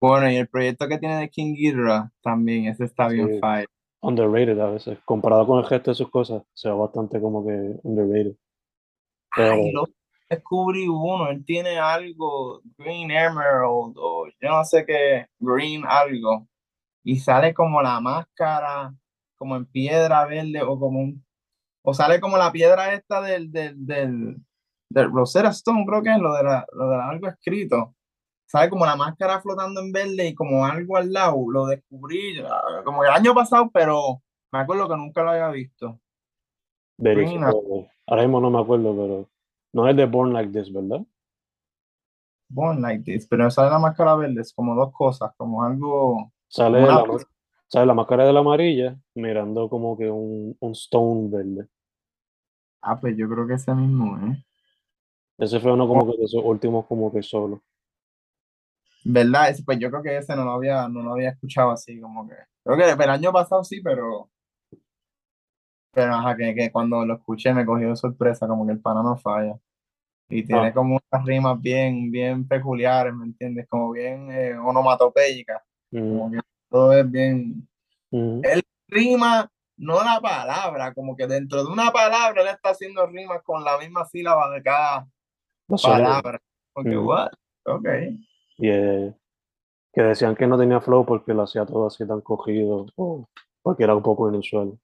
[0.00, 3.68] bueno, y el proyecto que tiene de King Ghidorah también, ese está bien fire.
[4.02, 4.98] Underrated a veces.
[5.04, 8.36] Comparado con el resto de sus cosas, se va bastante como que underrated.
[9.34, 9.84] Pero Ay, lo
[10.28, 16.46] descubrí uno, él tiene algo, Green Emerald, o yo no sé qué, Green algo,
[17.04, 18.94] y sale como la máscara,
[19.36, 21.24] como en piedra verde, o como un,
[21.84, 24.36] o sale como la piedra esta del, del, del,
[24.90, 27.94] del Rosetta Stone, creo que es lo de la, lo de la algo escrito.
[28.48, 31.36] Sale como la máscara flotando en verde y como algo al lado.
[31.50, 35.98] Lo descubrí ah, como el año pasado, pero me acuerdo que nunca lo había visto.
[38.06, 39.28] Ahora mismo no me acuerdo, pero
[39.76, 41.02] no es de Born Like This, ¿verdad?
[42.48, 46.86] Born like this, pero sale la máscara verde, es como dos cosas, como algo, Sale
[46.86, 47.26] como la,
[47.66, 51.68] sale la máscara de la amarilla mirando como que un, un stone verde.
[52.80, 54.42] ah, pues yo creo que ese mismo, ¿eh?
[55.38, 57.62] Ese fue uno como que de sus últimos como que solo.
[59.04, 59.50] ¿Verdad?
[59.50, 62.26] Ese, pues yo creo que ese no lo había, no lo había escuchado así, como
[62.26, 62.34] que,
[62.64, 64.30] creo que el año pasado sí, pero,
[65.92, 69.02] pero ajá, que, que cuando lo escuché me cogió de sorpresa, como que el pana
[69.02, 69.58] no falla.
[70.28, 73.66] Y tiene Ah, como unas rimas bien, bien peculiares, ¿me entiendes?
[73.68, 75.62] Como bien eh, onomatopéyicas,
[75.92, 77.68] mm, como que todo es bien,
[78.10, 83.06] mm, él rima, no la palabra, como que dentro de una palabra él está haciendo
[83.06, 85.06] rimas con la misma sílaba de cada
[85.82, 86.40] palabra.
[86.72, 87.30] Porque, Mm, what?
[87.66, 87.86] Ok.
[88.58, 89.14] y, eh,
[89.92, 93.28] que decían que no tenía flow porque lo hacía todo así tan cogido o
[93.62, 94.78] porque era un poco inusual.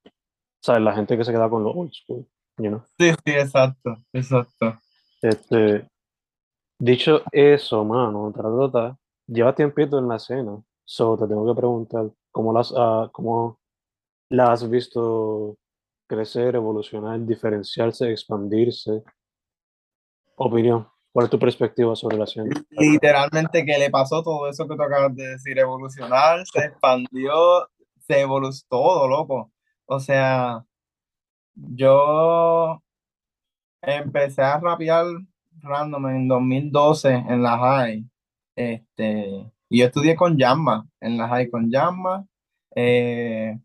[0.61, 0.83] ¿Sabes?
[0.83, 2.27] La gente que se queda con los old school,
[2.59, 2.83] you know?
[2.99, 4.79] Sí, sí, exacto, exacto.
[5.23, 5.89] Este,
[6.81, 12.53] dicho eso, mano, Tratota, lleva tiempito en la escena, so te tengo que preguntar, ¿cómo
[12.53, 13.61] las, ah, cómo
[14.31, 15.57] la has visto
[16.09, 19.05] crecer, evolucionar, diferenciarse, expandirse?
[20.35, 22.51] Opinión, ¿cuál es tu perspectiva sobre la escena?
[22.71, 27.69] Literalmente que le pasó todo eso que tú acabas de decir, evolucionar, se expandió,
[28.01, 29.53] se evolucionó todo, loco.
[29.87, 30.65] O sea,
[31.55, 32.83] yo
[33.83, 35.07] empecé a rapear
[35.63, 38.05] random en 2012 en la high.
[38.57, 42.27] Este, y yo estudié con Yamma, en la high con Yamma.
[42.75, 43.59] Eh,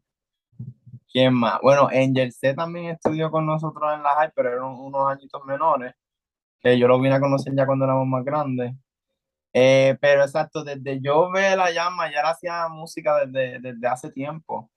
[1.11, 1.59] ¿quién más?
[1.61, 5.93] Bueno, Angel C también estudió con nosotros en la high, pero eran unos añitos menores,
[6.61, 8.73] que yo lo vine a conocer ya cuando éramos más grandes.
[9.53, 14.69] Eh, pero exacto, desde yo ver la llama, ya hacía música desde, desde hace tiempo.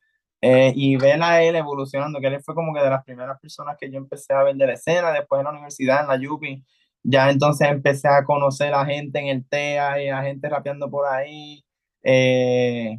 [0.43, 3.77] Eh, y ver a él evolucionando, que él fue como que de las primeras personas
[3.79, 6.65] que yo empecé a ver de la escena, después en la universidad, en la Yupi,
[7.03, 11.07] ya entonces empecé a conocer a gente en el TEA y a gente rapeando por
[11.07, 11.63] ahí,
[12.03, 12.99] eh,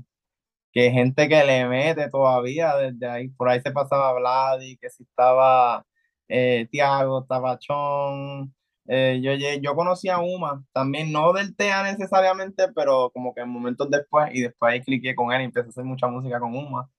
[0.73, 5.04] que gente que le mete todavía desde ahí, por ahí se pasaba Vladi, que si
[5.04, 5.86] estaba
[6.30, 8.54] eh, Tiago, estaba Chon,
[8.88, 13.49] eh, yo, yo conocí a Uma, también no del TEA necesariamente, pero como que en
[13.49, 16.56] momentos después, y después ahí cliqué con él y empecé a hacer mucha música con
[16.56, 16.89] Uma.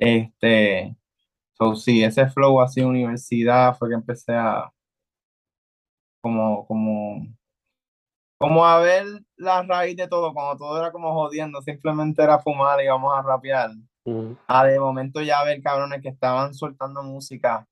[0.00, 0.96] Este,
[1.58, 4.72] so, sí, ese flow así universidad fue que empecé a
[6.22, 7.26] como, como,
[8.38, 9.04] como a ver
[9.36, 13.22] la raíz de todo, cuando todo era como jodiendo, simplemente era fumar y vamos a
[13.22, 13.70] rapear.
[14.06, 17.66] Mm, A de momento ya ver cabrones que estaban soltando música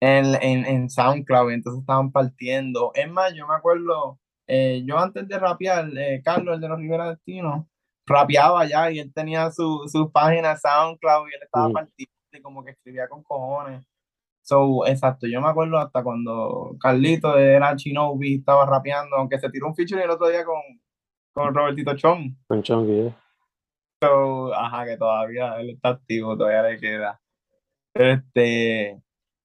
[0.00, 2.92] en, en, en SoundCloud, y entonces estaban partiendo.
[2.94, 6.78] Es más, yo me acuerdo, eh, yo antes de rapear, eh, Carlos, el de los
[6.78, 7.68] Rivera Destino,
[8.08, 12.64] rapeaba ya y él tenía su, su página SoundCloud y él estaba partiendo y como
[12.64, 13.84] que escribía con cojones.
[14.42, 19.66] So, exacto, yo me acuerdo hasta cuando Carlito era Shinobi, estaba rapeando, aunque se tiró
[19.66, 20.60] un feature el otro día con,
[21.34, 22.34] con Robertito Chong.
[22.46, 23.14] con Chunky, eh.
[24.00, 27.20] So, ajá, que todavía él está activo, todavía le queda.
[27.94, 29.02] Este,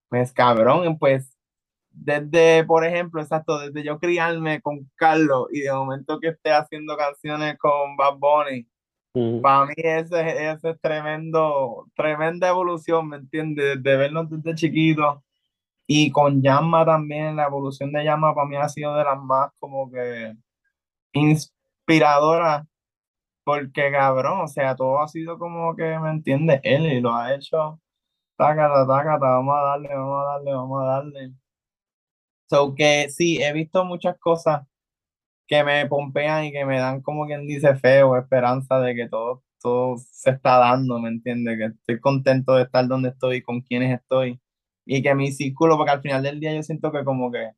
[0.10, 1.32] pues cabrón, pues
[1.93, 6.97] desde, por ejemplo, exacto, desde yo criarme con Carlos y de momento que esté haciendo
[6.97, 8.67] canciones con Bad Bunny,
[9.41, 13.82] para mí ese, ese es tremendo, tremenda evolución, ¿me entiendes?
[13.84, 15.19] De vernos desde chiquitos.
[15.88, 19.51] Y con Yama también, la evolución de Yama para mí ha sido de las más
[19.60, 20.34] como que
[21.13, 22.65] inspiradoras,
[23.43, 26.62] porque cabrón, o sea, todo ha sido como que, ¿me entiendes?
[26.63, 27.79] Él y lo ha hecho,
[28.38, 31.34] tácata, tácata, vamos a darle, vamos a darle, vamos a darle.
[32.49, 34.63] So que sí, he visto muchas cosas
[35.47, 39.43] que me pompean y que me dan como quien dice feo, esperanza de que todo,
[39.62, 41.58] todo se está dando, ¿me entiendes?
[41.58, 44.41] Que estoy contento de estar donde estoy, con quienes estoy
[44.86, 47.51] y que mi círculo, porque al final del día yo siento que como que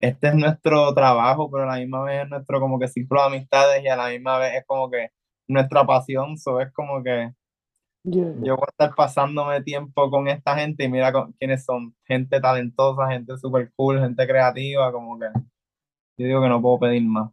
[0.00, 3.28] este es nuestro trabajo, pero a la misma vez es nuestro como que círculo de
[3.38, 5.10] amistades y a la misma vez es como que
[5.48, 7.32] nuestra pasión, so es como que
[8.02, 8.32] Yeah.
[8.42, 12.40] yo voy a estar pasándome tiempo con esta gente y mira con- quiénes son, gente
[12.40, 15.26] talentosa, gente super cool, gente creativa, como que
[16.18, 17.30] yo digo que no puedo pedir más.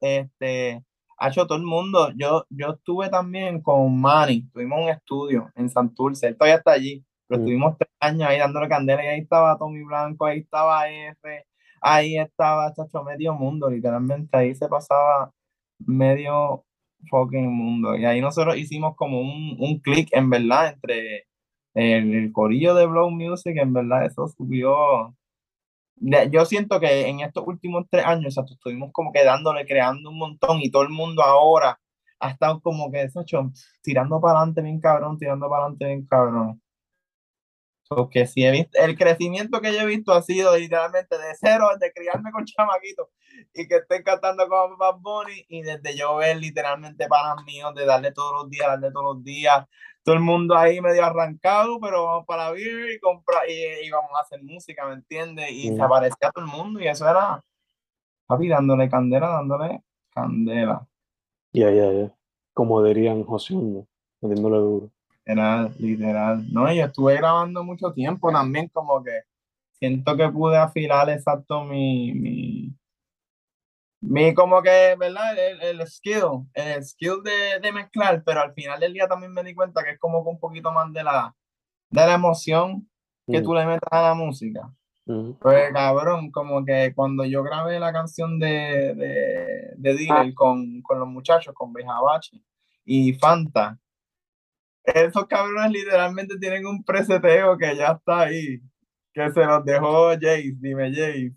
[0.00, 0.84] Este,
[1.18, 5.70] ha hecho todo el mundo, yo, yo estuve también con Manny, tuvimos un estudio en
[5.70, 7.42] Santurce, él todavía está allí, pero Mm.
[7.44, 11.46] estuvimos tres años ahí dándole candela y ahí estaba Tommy Blanco, ahí estaba R,
[11.80, 15.30] ahí estaba chacho, medio mundo, literalmente ahí se pasaba
[15.78, 16.64] medio
[17.10, 17.96] fucking mundo.
[17.96, 21.26] Y ahí nosotros hicimos como un, un clic, en verdad, entre
[21.74, 25.14] el, el corillo de Blow Music, en verdad, eso subió.
[26.30, 30.10] Yo siento que en estos últimos tres años, o sea, estuvimos como que dándole, creando
[30.10, 31.78] un montón y todo el mundo ahora
[32.22, 33.50] ha estado como que, Sacho,
[33.82, 36.61] tirando para adelante bien cabrón, tirando para adelante bien cabrón.
[37.94, 41.68] Porque sí he visto, el crecimiento que yo he visto ha sido literalmente de cero,
[41.78, 43.08] de criarme con chamaquitos
[43.54, 47.86] y que estén cantando con Bad Bunny y desde yo ver literalmente panas míos de
[47.86, 49.66] darle todos los días, darle todos los días,
[50.02, 54.10] todo el mundo ahí medio arrancado, pero vamos para vivir y comprar y, y vamos
[54.16, 55.50] a hacer música, ¿me entiendes?
[55.50, 57.42] Y se aparecía todo el mundo y eso era,
[58.26, 60.86] papi, dándole candela, dándole candela.
[61.52, 62.14] Ya, ya, ya.
[62.54, 63.54] Como dirían José
[64.20, 64.90] metiéndole duro.
[65.24, 66.52] Literal, literal.
[66.52, 69.22] No, yo estuve grabando mucho tiempo también, como que
[69.78, 72.74] siento que pude afilar exacto mi, mi,
[74.00, 75.38] mi como que, ¿verdad?
[75.38, 79.44] El, el skill, el skill de, de mezclar, pero al final del día también me
[79.44, 81.34] di cuenta que es como que un poquito más de la,
[81.90, 82.88] de la emoción
[83.28, 83.44] que Mm.
[83.44, 84.68] tú le metas a la música.
[85.06, 85.38] Ujú.
[85.40, 90.98] Pues cabrón, como que cuando yo grabé la canción de, de, de Dealer con, con
[90.98, 92.44] los muchachos, con Bejabachi
[92.84, 93.78] y Fanta,
[94.84, 98.60] esos cabrones literalmente tienen un preseteo que ya está ahí,
[99.12, 101.32] que se los dejó Jace, dime Jace.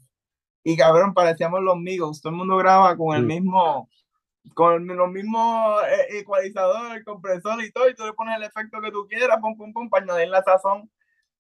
[0.64, 3.28] Y cabrón, parecíamos los amigos, todo el mundo graba con el Mm.
[3.28, 3.90] mismo,
[4.56, 8.92] con los mismos eh, ecualizadores, compresor y todo, y tú le pones el efecto que
[8.92, 10.90] tú quieras, pum, pum, pum, para añadir la sazón.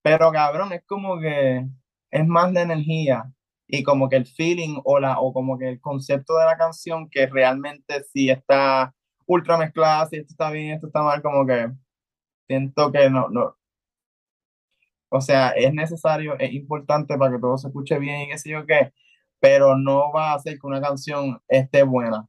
[0.03, 1.65] Pero cabrón, es como que
[2.11, 3.25] es más la energía
[3.67, 7.09] y como que el feeling o, la, o como que el concepto de la canción
[7.09, 8.93] que realmente si está
[9.25, 11.71] ultra mezclada, si esto está bien, esto está mal, como que
[12.47, 13.55] siento que no, no.
[15.09, 18.49] O sea, es necesario, es importante para que todo se escuche bien y qué sé
[18.49, 18.93] yo qué,
[19.39, 22.27] pero no va a hacer que una canción esté buena.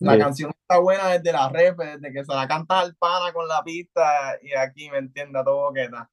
[0.00, 0.24] La Yeah.
[0.26, 3.64] canción está buena desde la rep, desde que se la canta al pana con la
[3.64, 5.44] pista y aquí, ¿me entiendes?
[5.44, 6.08] Todo boqueta.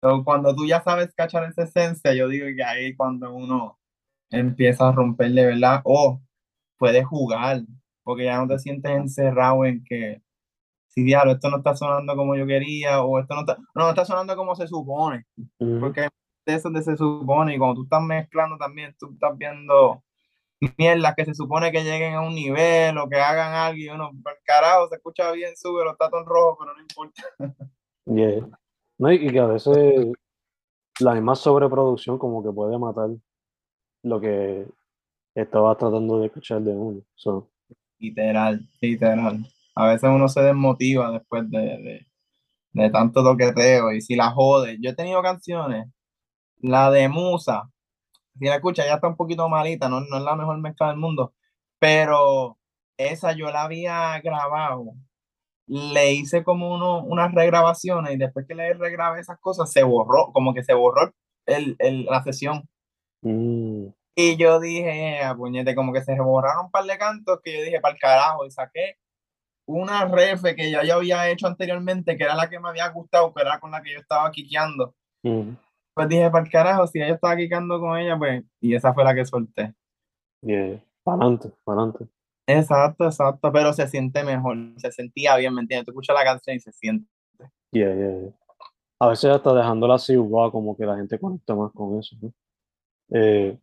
[0.00, 3.78] Pero cuando tú ya sabes cachar esa esencia, yo digo que ahí cuando uno
[4.30, 6.20] empieza a romper de verdad, o
[6.76, 7.62] puedes jugar,
[8.02, 10.20] porque ya no te sientes encerrado en que,
[10.94, 13.88] si diablo, esto no está sonando como yo quería, o esto no está, no, no
[13.90, 15.26] está sonando como se supone,
[15.58, 15.80] Ujú.
[15.80, 16.08] porque
[16.46, 20.02] de eso de se supone, y cuando tú estás mezclando también, tú estás viendo
[20.78, 24.12] mierdas que se supone que lleguen a un nivel o que hagan algo y uno,
[24.22, 27.22] por carajo, se escucha bien, sube, está todo en rojo, pero no importa.
[28.06, 28.46] Yeah.
[28.98, 30.12] No, y y que a veces
[31.00, 33.08] la misma sobreproducción como que puede matar
[34.02, 34.66] lo que
[35.34, 37.00] estabas tratando de escuchar de uno.
[37.14, 37.48] So,
[37.98, 39.46] Literal, literal.
[39.74, 42.06] A veces uno se desmotiva después de, de,
[42.72, 44.78] de tanto toqueteo y si la jode.
[44.82, 45.86] Yo he tenido canciones,
[46.58, 47.70] la de Musa,
[48.38, 50.96] si la escucha ya está un poquito malita, no, no es la mejor mezcla del
[50.98, 51.34] mundo,
[51.78, 52.58] pero
[52.98, 54.84] esa yo la había grabado.
[55.66, 60.32] Le hice como uno, unas regrabaciones y después que le regrabé esas cosas se borró,
[60.32, 61.12] como que se borró
[61.46, 62.68] el, el, la sesión.
[63.22, 67.52] mm, Y yo dije, a puñete, como que se borraron un par de cantos que
[67.58, 68.96] yo dije, para el carajo, y saqué
[69.66, 73.32] una refe que ya yo había hecho anteriormente, que era la que me había gustado,
[73.32, 74.94] que era con la que yo estaba quiqueando.
[75.22, 75.50] mm,
[75.94, 79.04] Pues dije, para el carajo, si ella estaba quiqueando con ella, pues, y esa fue
[79.04, 79.74] la que solté.
[80.42, 80.82] yeah.
[81.02, 82.06] Para adelante, para adelante.
[82.46, 85.86] Exacto, exacto, pero se siente mejor, se sentía bien, ¿me entiendes?
[85.86, 87.08] Tú escuchas la canción y se siente.
[87.72, 88.32] Yeah, yeah, yeah.
[89.00, 92.32] a veces hasta dejándola así raw, como que la gente conecta más con eso, ¿no?
[93.10, 93.58] Eh,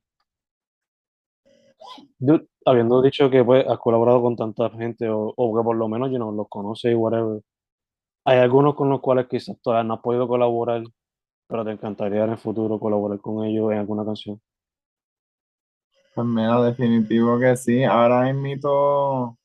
[2.20, 5.88] dude, habiendo dicho que pues, has colaborado con tanta gente o, o que por lo
[5.88, 7.42] menos you know, los conoces y whatever,
[8.26, 10.84] hay algunos con los cuales quizás todavía no has podido colaborar,
[11.48, 14.42] pero te encantaría en el futuro colaborar con ellos en alguna canción.
[16.16, 17.84] Pues mira, definitivo que sí.
[17.84, 19.38] Ahora invito,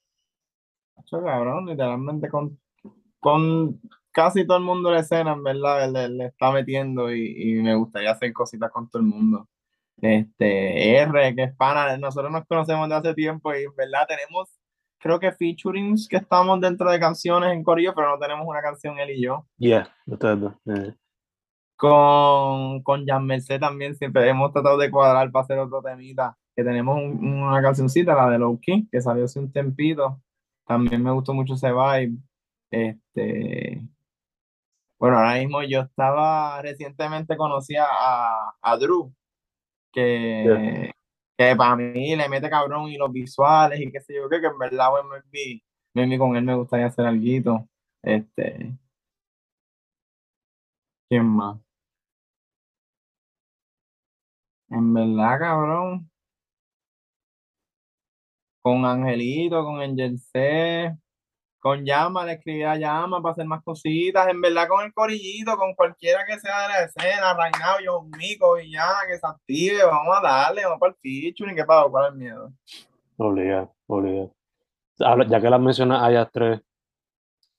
[0.97, 2.59] Acho, cabrón, literalmente con,
[3.21, 3.81] con
[4.13, 7.75] casi todo el mundo de escena, en verdad, le, le está metiendo y, y me
[7.77, 9.49] gustaría hacer cositas con todo el mundo.
[10.01, 14.49] Este, R, que es pana, nosotros nos conocemos de hace tiempo y en verdad tenemos,
[14.99, 18.99] creo que featurings que estamos dentro de canciones en Corillo, pero no tenemos una canción
[18.99, 19.47] él y yo.
[19.59, 20.53] Yeah, ustedes dos.
[20.67, 20.95] eh.
[21.77, 26.65] Con, con Jan Merced también siempre hemos tratado de cuadrar para hacer otro temita, que
[26.65, 30.21] tenemos un- una cancioncita, la de Low Key, que salió hace un tempito.
[30.67, 32.19] También me gustó mucho ese vibe.
[32.71, 33.83] Este,
[34.99, 37.87] bueno, ahora mismo yo estaba, recientemente conocí a,
[38.63, 39.13] a Drew,
[39.97, 40.93] que,
[41.39, 44.47] que para mí le mete cabrón y los visuales y qué sé yo, qué, que
[44.49, 45.63] en verdad, bueno, maybe,
[45.95, 47.69] maybe con él me gustaría hacer algo.
[48.03, 48.77] Este,
[51.09, 51.59] ¿quién más?
[54.71, 56.11] En verdad, cabrón.
[58.63, 60.95] Con Angelito, con Angel C,
[61.67, 64.29] con Llama, le escribí a Llama para hacer más cositas.
[64.29, 68.55] En verdad, con el corillito, con cualquiera que sea de la escena, Reinao, John Mico,
[68.55, 71.91] Villana, que se active, vamos a darle, vamos para el featuring, ¿qué pasa?
[71.91, 72.53] ¿Cuál es el miedo?
[73.17, 74.33] Obligado, obligado.
[75.29, 76.61] Ya que las mencionas a ellas tres,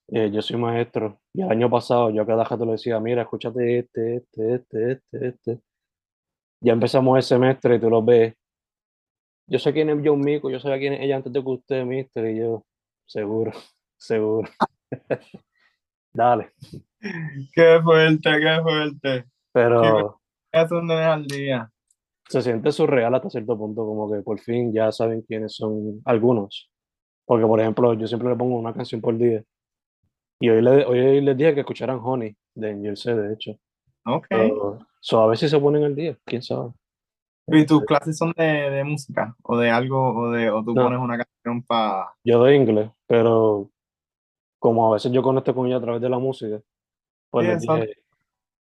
[0.07, 3.23] eh, yo soy maestro y el año pasado yo a cada rato le decía, mira,
[3.23, 5.61] escúchate este, este, este, este, este.
[6.61, 8.35] Ya empezamos el semestre y tú lo ves.
[9.47, 11.83] Yo sé quién es John Mico, yo sabía quién es ella antes de que usted,
[11.83, 12.63] mister, y yo,
[13.05, 13.51] seguro,
[13.97, 14.49] seguro.
[16.13, 16.51] Dale.
[17.53, 19.25] Qué fuerte, qué fuerte.
[19.53, 20.19] Pero
[20.51, 21.71] Es un mes al día.
[22.29, 26.71] se siente surreal hasta cierto punto, como que por fin ya saben quiénes son algunos.
[27.25, 29.43] Porque, por ejemplo, yo siempre le pongo una canción por día.
[30.39, 33.51] Y hoy, le, hoy les dije que escucharan Honey, de Angel C, de hecho.
[34.05, 34.27] Ok.
[34.29, 36.71] Pero, so, a ver si se ponen al día, quién sabe.
[37.47, 39.35] ¿Y tus clases son de, de música?
[39.43, 40.13] ¿O de algo?
[40.15, 40.83] ¿O, de, o tú No.
[40.83, 42.13] pones una canción para...
[42.23, 43.69] Yo de inglés, pero
[44.67, 46.59] como a veces yo conecto con ella a través de la música,
[47.29, 47.93] pues les dije,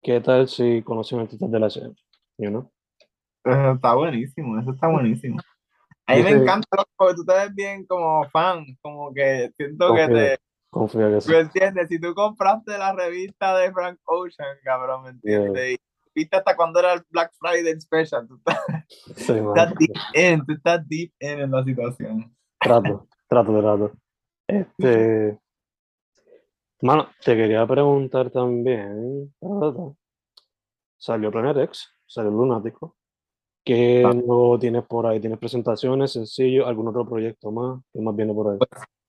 [0.02, 1.94] ¿qué tal si conocen de la escena?
[2.38, 2.72] You know?
[3.44, 5.42] Eso está buenísimo, eso está buenísimo.
[6.08, 10.06] A mí me encanta porque tú te ves bien como fan, como que siento que
[10.06, 10.38] Confía, te...
[10.70, 11.32] confía que sí.
[11.32, 11.90] ¿Me entiendes?
[11.90, 15.74] Si tú compraste la revista de Frank Ocean, cabrón, ¿me entiendes?
[15.74, 15.78] Y
[16.16, 18.58] viste hasta cuando era el Black Friday Special, tú estás,
[19.18, 22.34] Sí, estás deep in, tú estás deep in en la situación.
[22.58, 23.92] Trato, trato, trato.
[24.48, 25.38] Este,
[26.82, 29.34] mano, te quería preguntar también,
[30.98, 32.96] salió Planet X, salió Lunático,
[33.64, 34.14] ¿qué Ah.
[34.14, 35.20] nuevo tienes por ahí?
[35.20, 37.82] ¿Tienes presentaciones, sencillos, algún otro proyecto más?
[37.94, 38.60] ¿Qué más viene por ahí?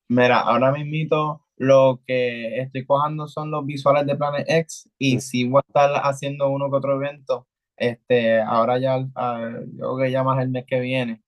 [0.08, 5.20] Mira, ahora mismito lo que estoy cojando son los visuales de Planet X y Mm.
[5.20, 7.46] sí voy a estar haciendo uno que otro evento.
[7.76, 9.08] Este, ahora ya, yo
[9.78, 11.22] creo que ya más el mes que viene.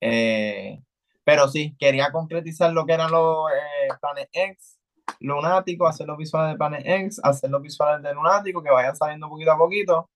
[0.00, 0.82] Eh,
[1.24, 4.78] pero sí, quería concretizar lo que eran los eh, Planet X,
[5.20, 9.28] Lunático, hacer los visuales de Planet X, hacer los visuales de Lunático, que vayan saliendo
[9.28, 10.10] poquito a poquito,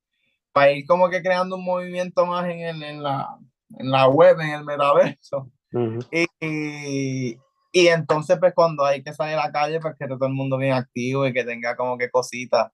[0.52, 3.38] para ir como que creando un movimiento más en, el, en, la,
[3.78, 5.50] en la web, en el metaverso.
[5.72, 5.98] Ujú.
[6.40, 7.38] Y,
[7.72, 10.34] y entonces, pues cuando hay que salir a la calle, pues que esté todo el
[10.34, 12.72] mundo bien activo y que tenga como que cositas.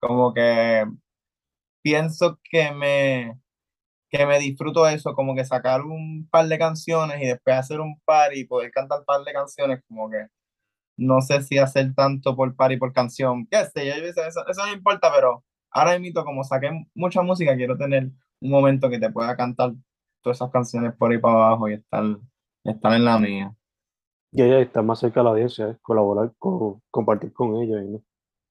[0.00, 0.84] Como que
[1.82, 3.40] pienso que me,
[4.10, 8.00] que me disfruto eso, como que sacar un par de canciones y después hacer un
[8.04, 10.26] par y poder cantar un par de canciones, como que
[10.96, 13.46] no sé si hacer tanto por par y por canción.
[13.50, 17.76] Qué sé yo, eso, eso, no importa, pero ahora mismo, como saqué mucha música, quiero
[17.76, 19.72] tener un momento que te pueda cantar
[20.22, 22.04] todas esas canciones por ahí para abajo y estar,
[22.64, 23.54] estar en la mía.
[24.32, 27.82] Y ella está más cerca de la audiencia, es colaborar, con, compartir con ellos.
[27.84, 28.02] ¿no?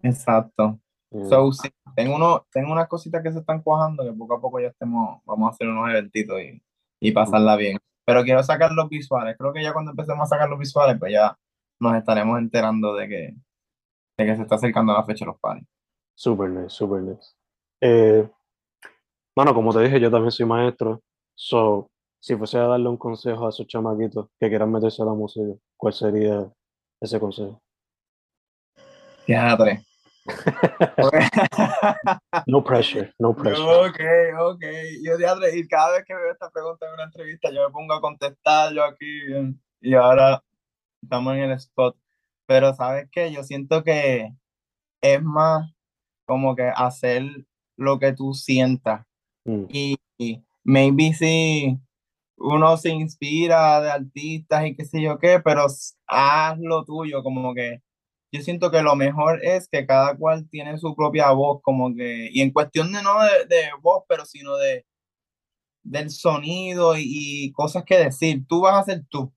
[0.02, 0.80] Exacto.
[1.12, 4.42] Eh, So, sí, tengo, uno, tengo unas cositas que se están cuajando que poco a
[4.42, 6.62] poco ya estemos, vamos a hacer unos eventitos y,
[7.00, 7.78] y pasarla bien.
[8.06, 9.36] Pero quiero sacar los visuales.
[9.38, 11.38] Creo que ya cuando empecemos a sacar los visuales, pues ya
[11.80, 13.36] nos estaremos enterando de que,
[14.17, 15.63] de que se está acercando la fecha de los pares.
[16.13, 17.34] Super nice, super nice.
[17.82, 18.28] Eh,
[19.36, 21.01] mano, como te dije, yo también soy maestro.
[21.36, 25.13] So, si fuese a darle un consejo a esos chamaquitos que quieran meterse a la
[25.13, 26.49] música, ¿cuál sería
[27.01, 27.61] ese consejo?
[29.26, 29.84] Teatre.
[32.47, 33.63] No pressure, no pressure.
[33.63, 33.99] Ok,
[34.39, 34.63] ok.
[35.03, 37.93] Yo teatre, y cada vez que veo esta pregunta en una entrevista, yo me pongo
[37.93, 39.21] a contestar yo aquí
[39.82, 40.41] y ahora
[41.06, 41.97] estamos en el spot.
[42.47, 43.32] Pero ¿sabes qué?
[43.32, 44.32] Yo siento que
[45.01, 45.72] es más
[46.26, 47.24] como que hacer
[47.78, 49.06] lo que tú sientas.
[49.45, 51.78] Mm, Y, y maybe si
[52.38, 55.66] uno se inspira de artistas y qué sé yo qué, pero
[56.08, 57.82] haz lo tuyo, como que
[58.32, 62.30] yo siento que lo mejor es que cada cual tiene su propia voz, como que,
[62.32, 64.86] y en cuestión de no de, de voz, pero sino de
[65.84, 69.32] del sonido y, y cosas que decir, tú vas a ser tú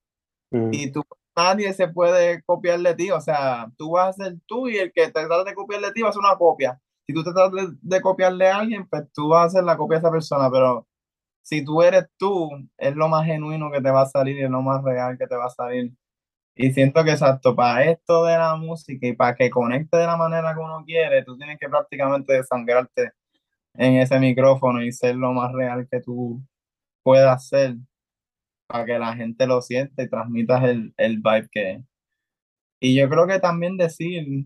[0.51, 1.03] mm, y tú,
[1.43, 4.91] nadie se puede copiar de ti, o sea, tú vas a ser tú y el
[4.93, 6.79] que te trata de copiar de ti va a ser una copia.
[7.07, 9.77] Si tú te tratas de, de copiarle a alguien, pues tú vas a ser la
[9.77, 10.87] copia de esa persona, pero
[11.41, 14.51] si tú eres tú, es lo más genuino que te va a salir y es
[14.51, 15.91] lo más real que te va a salir.
[16.55, 20.17] Y siento que exacto, para esto de la música y para que conecte de la
[20.17, 23.13] manera que uno quiere, tú tienes que prácticamente desangrarte
[23.75, 26.41] en ese micrófono y ser lo más real que tú
[27.03, 27.77] puedas ser
[28.69, 31.81] para que la gente lo sienta y transmitas el, el vibe que es.
[32.81, 34.45] Y yo creo que también decir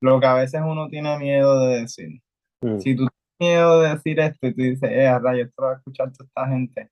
[0.00, 2.20] lo que a veces uno tiene miedo de decir.
[2.62, 5.62] mm, Si tú tienes miedo de decir esto y tú dices, eh, a rayos, esto
[5.62, 6.90] va a escuchar toda esta gente,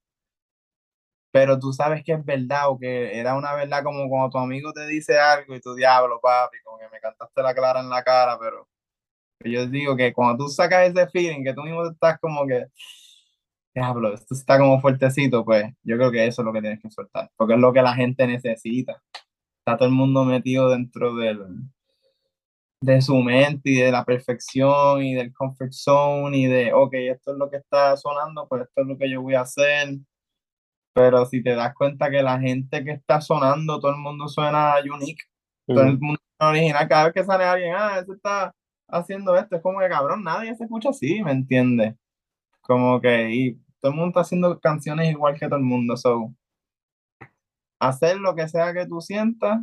[1.32, 4.72] pero tú sabes que es verdad o que era una verdad como cuando tu amigo
[4.72, 8.02] te dice algo y tu diablo, papi, como que me cantaste la clara en la
[8.02, 8.66] cara, pero
[9.44, 12.66] yo digo que cuando tú sacas ese feeling, que tú mismo estás como que,
[13.76, 16.90] diablo, esto está como fuertecito, pues yo creo que eso es lo que tienes que
[16.90, 19.02] soltar, porque es lo que la gente necesita.
[19.60, 21.44] Está todo el mundo metido dentro del,
[22.80, 27.32] de su mente y de la perfección y del comfort zone y de, ok, esto
[27.32, 29.98] es lo que está sonando, pues esto es lo que yo voy a hacer.
[30.94, 34.76] Pero si te das cuenta que la gente que está sonando, todo el mundo suena
[34.90, 35.24] unique,
[35.66, 38.54] todo el mundo suena original, cada vez que sale alguien, ah, ese está
[38.88, 41.94] haciendo esto, es como que cabrón, nadie se escucha así, ¿me entiendes?
[42.62, 46.34] Como que, y todo el mundo está haciendo canciones igual que todo el mundo, so,
[47.78, 49.60] hacer lo que sea que tú sientas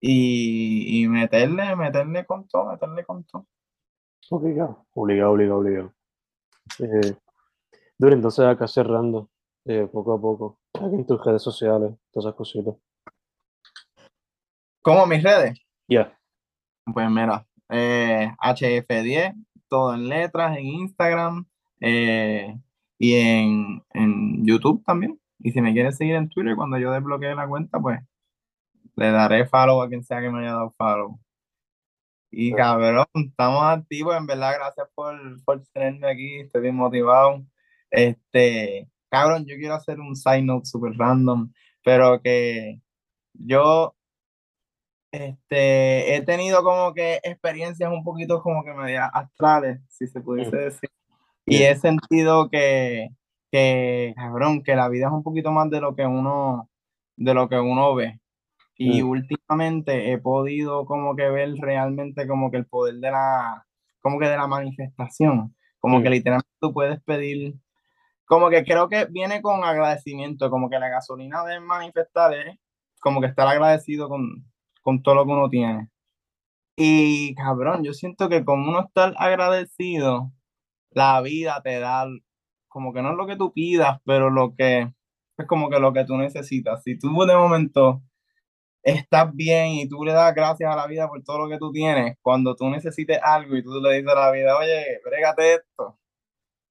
[0.00, 3.46] y, y meterle, meterle con todo, meterle con todo.
[4.30, 5.94] Obligado, obligado, obligado, obligado.
[6.78, 7.14] Eh,
[7.98, 9.28] Dure, entonces acá cerrando,
[9.66, 12.74] eh, poco a poco, aquí en tus redes sociales, todas esas cositas.
[14.80, 16.18] Como mis redes, Ya,
[16.90, 19.34] pues mira, eh, HF10,
[19.68, 21.46] todo en letras, en Instagram
[21.80, 22.58] eh,
[22.98, 25.20] y en, en YouTube también.
[25.38, 28.00] Y si me quieres seguir en Twitter, cuando yo desbloquee la cuenta, pues
[28.96, 31.20] le daré follow a quien sea que me haya dado follow.
[32.30, 37.44] Y cabrón, estamos activos, en verdad, gracias por, por tenerme aquí, estoy bien motivado.
[37.90, 41.52] Este, cabrón, yo quiero hacer un side note super random,
[41.84, 42.80] pero que
[43.34, 43.94] yo
[45.12, 50.56] este, he tenido como que experiencias un poquito como que medias astrales, si se pudiese
[50.56, 50.90] decir.
[51.46, 53.08] Y he sentido que,
[53.52, 56.68] que, cabrón, que la vida es un poquito más de lo que uno,
[57.16, 58.20] de lo que uno ve.
[58.76, 59.08] Y Mm.
[59.10, 63.66] últimamente he podido como que ver realmente como que el poder de la,
[64.02, 65.54] como que de la manifestación.
[65.80, 66.12] Como que Mm.
[66.12, 67.54] literalmente tú puedes pedir,
[68.26, 72.58] como que creo que viene con agradecimiento, como que la gasolina de manifestar es
[73.00, 74.44] como que estar agradecido con,
[74.82, 75.88] con todo lo que uno tiene.
[76.76, 80.32] Y cabrón, yo siento que como uno está agradecido,
[80.96, 82.06] la vida te da
[82.68, 84.92] como que no es lo que tú pidas, pero lo que
[85.36, 86.82] es como que lo que tú necesitas.
[86.82, 88.02] Si tú de momento
[88.82, 91.70] estás bien y tú le das gracias a la vida por todo lo que tú
[91.70, 95.98] tienes, cuando tú necesites algo y tú le dices a la vida, oye, brégate esto,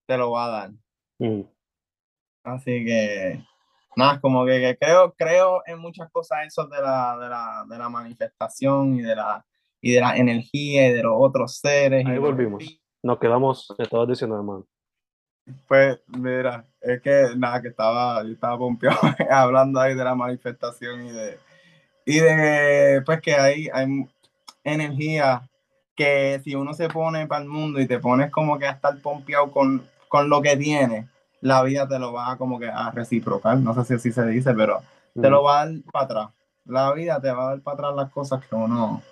[0.08, 0.72] te lo va a dar.
[1.20, 1.42] Mm.
[2.46, 3.44] Así que,
[3.96, 7.78] nada, como que, que creo, creo en muchas cosas eso de la, de la, de
[7.78, 9.46] la manifestación y de la,
[9.82, 12.04] y de la energía y de los otros seres.
[12.08, 12.64] Ahí volvimos.
[13.06, 14.66] Nos quedamos, estabas diciendo, hermano.
[15.68, 18.98] Pues, mira, es que nada, que estaba, yo estaba pompeado
[19.30, 21.38] hablando ahí de la manifestación y de,
[22.04, 24.08] y de, pues que hay, hay
[24.64, 25.48] energía
[25.96, 29.00] que si uno se pone para el mundo y te pones como que a estar
[29.04, 31.08] pompeado con, con lo que tiene,
[31.42, 34.52] la vida te lo va como que a reciprocar, no sé si así se dice,
[34.56, 34.82] pero
[35.14, 36.30] te lo va a dar para atrás.
[36.66, 39.04] La vida te va a dar para atrás las cosas que uno,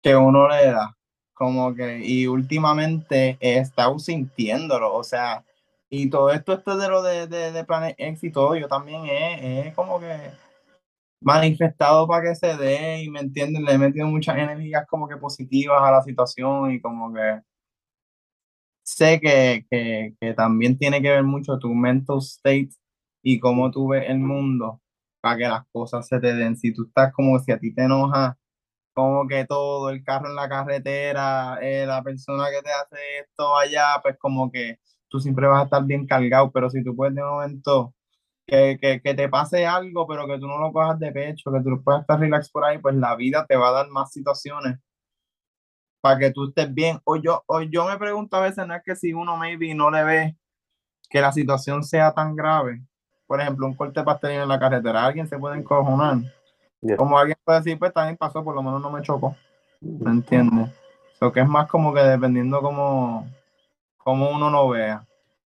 [0.00, 0.97] que uno le da.
[1.38, 5.44] Como que, y últimamente he estado sintiéndolo, o sea,
[5.88, 9.04] y todo esto, esto de lo de, de, de Planet X y todo, yo también
[9.06, 10.16] he, he como que
[11.20, 15.16] manifestado para que se dé, y me entienden, le he metido muchas energías como que
[15.16, 17.40] positivas a la situación y como que
[18.84, 22.70] sé que, que, que también tiene que ver mucho tu mental state
[23.22, 24.80] y cómo tú ves el mundo
[25.20, 26.56] para que las cosas se te den.
[26.56, 28.38] Si tú estás como si a ti te enoja
[28.98, 33.56] como que todo, el carro en la carretera, eh, la persona que te hace esto
[33.56, 37.14] allá, pues como que tú siempre vas a estar bien cargado, pero si tú puedes
[37.14, 37.94] de momento
[38.44, 41.60] que, que, que te pase algo, pero que tú no lo cojas de pecho, que
[41.60, 44.80] tú puedas estar relax por ahí, pues la vida te va a dar más situaciones
[46.00, 46.98] para que tú estés bien.
[47.04, 49.92] O yo, o yo me pregunto a veces, no es que si uno maybe no
[49.92, 50.36] le ve
[51.08, 52.82] que la situación sea tan grave,
[53.28, 56.18] por ejemplo, un corte pastelino en la carretera, alguien se puede encojonar.
[56.80, 56.96] Yeah.
[56.96, 59.36] Como alguien puede decir, pues también pasó, por lo menos no me chocó.
[59.80, 60.70] ¿Me entiendes?
[61.20, 63.26] Lo que es más como que dependiendo como,
[63.96, 65.04] como uno no vea.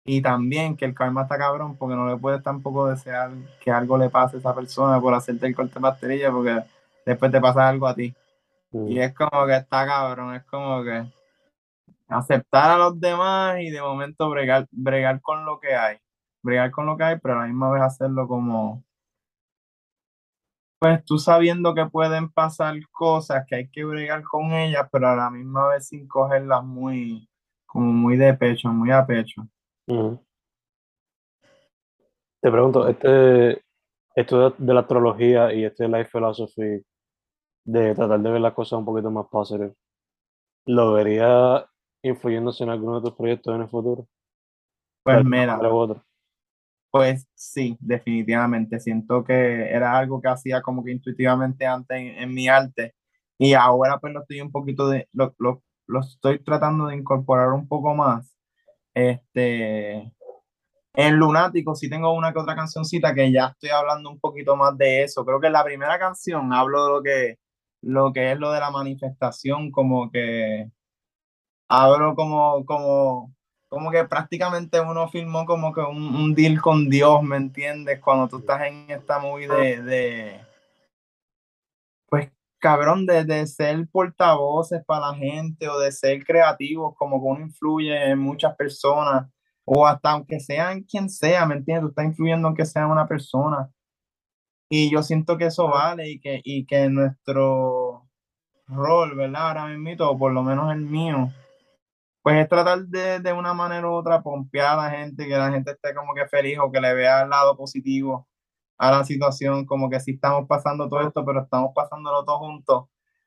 [0.05, 3.99] Y también que el karma está cabrón, porque no le puedes tampoco desear que algo
[3.99, 6.62] le pase a esa persona por hacerte el corte de pastelilla, porque
[7.05, 8.14] después te pasa algo a ti.
[8.72, 11.05] Y es como que está cabrón, es como que
[12.09, 15.99] aceptar a los demás y de momento bregar, bregar con lo que hay.
[16.43, 18.83] Bregar con lo que hay, pero a la misma vez hacerlo como,
[20.79, 25.16] pues tú sabiendo que pueden pasar cosas, que hay que bregar con ellas, pero a
[25.16, 27.29] la misma vez sin cogerlas muy,
[27.66, 29.47] como muy de pecho, muy a pecho.
[32.41, 33.62] Te pregunto, este,
[34.14, 36.85] esto de, la astrología y este life philosophy,
[37.64, 39.74] de tratar de ver las cosas un poquito más positive,
[40.66, 41.66] ¿lo vería
[42.03, 44.07] influyéndose en alguno de tus proyectos en el futuro?
[45.03, 46.03] Pues mira, otra.
[46.91, 48.80] Pues sí, definitivamente.
[48.80, 49.34] Siento que
[49.70, 52.95] era algo que hacía como que intuitivamente antes en, en mi arte
[53.39, 57.51] y ahora pues lo estoy un poquito de, lo, lo, lo estoy tratando de incorporar
[57.53, 58.34] un poco más.
[58.95, 60.12] Este,
[60.95, 64.76] en Lunático sí tengo una que otra cancioncita que ya estoy hablando un poquito más
[64.78, 65.24] de eso.
[65.24, 67.36] Creo que en la primera canción hablo de lo que,
[67.82, 70.70] lo que es lo de la manifestación, como que
[71.68, 73.34] hablo como, como,
[73.69, 78.01] como que prácticamente uno firmó como que un, un deal con Dios, ¿me entiendes?
[78.01, 80.41] Cuando tú estás en esta movie de, de
[82.09, 87.27] pues cabrón, de, de ser portavoces para la gente o de ser creativos, como que
[87.27, 89.31] uno influye en muchas personas,
[89.64, 91.83] o hasta aunque sean quien sea, ¿me entiendes?
[91.83, 93.71] Tú estás influyendo aunque sea una persona.
[94.71, 98.09] Y yo siento que eso vale y que, y que nuestro
[98.66, 99.49] rol, ¿verdad?
[99.49, 101.31] Ahora mismo, o por lo menos el mío,
[102.29, 105.51] pues es tratar de, de una manera u otra pompear a la gente, que la
[105.51, 108.29] gente esté como que feliz o que le vea el lado positivo
[108.79, 112.85] a la situación, como que sí estamos pasando todo esto, pero estamos pasándolo todos juntos,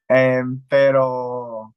[0.08, 1.74] eh, pero,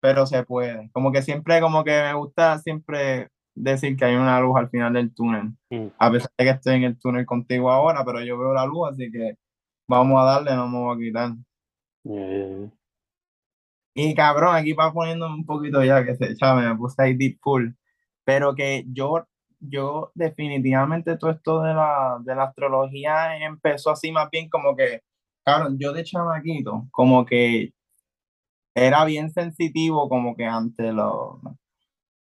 [0.00, 0.90] pero se puede.
[0.92, 4.92] Como que siempre, como que me gusta siempre decir que hay una luz al final
[4.94, 5.88] del túnel, Mm.
[5.98, 8.88] a pesar de que estoy en el túnel contigo ahora, pero yo veo la luz,
[8.90, 9.36] así que
[9.88, 11.30] vamos a darle, no me voy a quitar.
[12.04, 12.83] Yeah, yeah, yeah.
[13.94, 17.38] Y cabrón, aquí va poniendo un poquito ya que se echa, me puse ahí deep
[17.40, 17.70] full.
[18.24, 19.26] Pero que yo,
[19.60, 25.02] yo definitivamente todo esto de la, de la astrología empezó así más bien como que,
[25.44, 27.72] cabrón, yo de chamaquito, como que
[28.74, 31.38] era bien sensitivo como que ante los,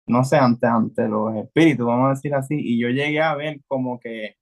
[0.08, 2.56] no sé, ante, ante los espíritus, vamos a decir así.
[2.60, 4.36] Y yo llegué a ver como que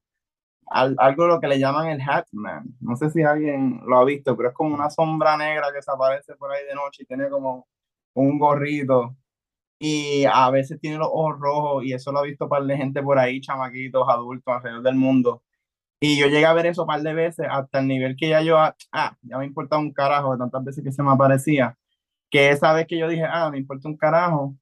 [0.70, 2.66] al- algo lo que le llaman el Hatman.
[2.82, 5.92] No sé si alguien lo ha visto, pero es como una sombra negra que se
[5.92, 7.68] aparece por ahí de noche y tiene como
[8.14, 9.16] un gorrito.
[9.80, 12.78] Y a veces tiene los ojos rojos y eso lo ha visto un par de
[12.78, 15.44] gente por ahí, chamaquitos, adultos, alrededor del mundo.
[16.02, 18.42] Y yo llegué a ver eso un par de veces hasta el nivel que ya
[18.42, 21.78] yo, ah, ah, ya me importaba un carajo de tantas veces que se me aparecía,
[22.32, 24.56] que esa vez que yo dije, ah, me importa un carajo,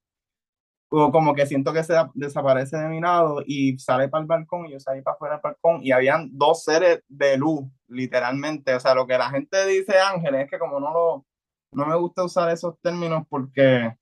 [0.90, 4.66] o como que siento que se desaparece de mi lado y sale para el balcón
[4.68, 8.74] y yo salí para afuera del balcón y habían dos seres de luz, literalmente.
[8.74, 11.26] O sea, lo que la gente dice ángeles es que como no lo,
[11.74, 13.96] no me gusta usar esos términos porque,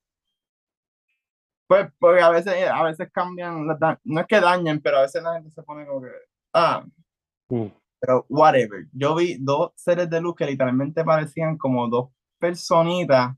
[1.67, 3.65] pues, porque a veces, a veces cambian,
[4.03, 6.09] no es que dañen, pero a veces la gente se pone como que,
[6.53, 6.83] ah,
[7.49, 7.67] Mm.
[7.99, 8.87] pero whatever.
[8.91, 12.09] Yo vi dos seres de luz que literalmente parecían como dos
[12.39, 13.35] personitas,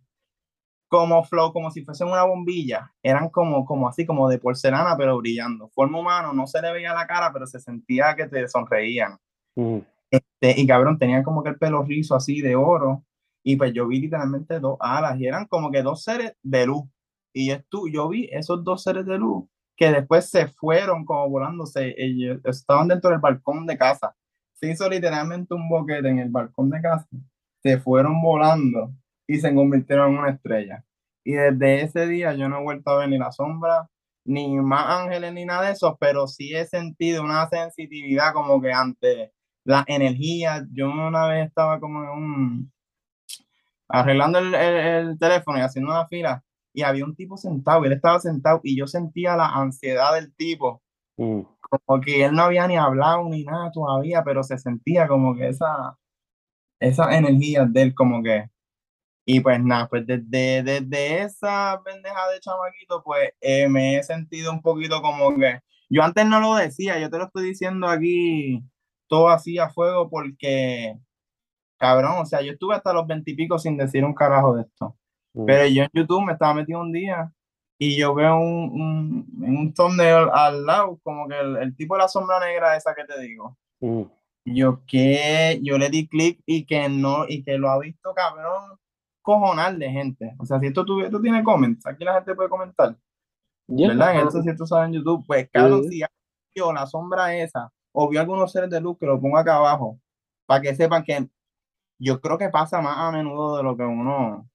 [0.88, 2.92] como flow, como si fuesen una bombilla.
[3.04, 5.70] Eran como, como así, como de porcelana, pero brillando.
[5.70, 9.18] Forma humano, no se le veía la cara, pero se sentía que te sonreían.
[10.10, 13.04] Este, y cabrón, tenían como que el pelo rizo así de oro.
[13.44, 16.84] Y pues yo vi literalmente dos alas y eran como que dos seres de luz.
[17.34, 21.94] Y esto, yo vi esos dos seres de luz que después se fueron como volándose.
[21.98, 24.16] Ellos estaban dentro del balcón de casa.
[24.54, 27.08] Se hizo literalmente un boquete en el balcón de casa.
[27.62, 28.92] Se fueron volando
[29.28, 30.84] y se convirtieron en una estrella.
[31.24, 33.90] Y desde ese día yo no he vuelto a ver ni la sombra,
[34.26, 38.72] ni más ángeles, ni nada de eso, pero sí he sentido una sensitividad como que
[38.74, 39.34] ante
[39.66, 40.66] la energía.
[40.72, 42.72] Yo una vez estaba como en un,
[43.90, 47.94] arreglando el, el- el teléfono y haciendo una fila y había un tipo sentado, él
[47.94, 50.82] estaba sentado y yo sentía la ansiedad del tipo,
[51.20, 51.42] Mm.
[51.60, 55.48] como que él no había ni hablado ni nada todavía, pero se sentía como que
[55.48, 55.98] esa,
[56.80, 58.52] esa energía de él como que,
[59.30, 64.54] y pues nada, pues desde, desde esa pendeja de chamaquito, pues eh, me he sentido
[64.54, 65.60] un poquito como que,
[65.90, 68.64] yo antes no lo decía, yo te lo estoy diciendo aquí
[69.08, 70.98] todo así a fuego porque,
[71.78, 74.96] cabrón, o sea, yo estuve hasta los veintipico sin decir un carajo de esto.
[75.34, 75.46] Mm.
[75.46, 77.30] Pero yo en YouTube me estaba metido un día
[77.78, 82.04] y yo veo un, un, un thumbnail al lado, como que el, el tipo de
[82.04, 83.58] la sombra negra esa que te digo.
[83.82, 84.04] Mm.
[84.46, 88.80] Yo que yo le di clic y que no, y que lo ha visto cabrón
[89.28, 90.36] cojonal de gente.
[90.40, 92.96] O sea, si esto, tú, esto tiene comments, aquí la gente puede comentar.
[93.68, 94.16] Ya, ¿verdad?
[94.16, 96.02] En esto si esto sabe en YouTube, pues cabrón, si
[96.56, 100.00] vio la sombra esa o vio algunos seres de luz que lo pongo acá abajo,
[100.46, 101.28] para que sepan que
[102.00, 104.50] yo creo que pasa más a menudo de lo que uno,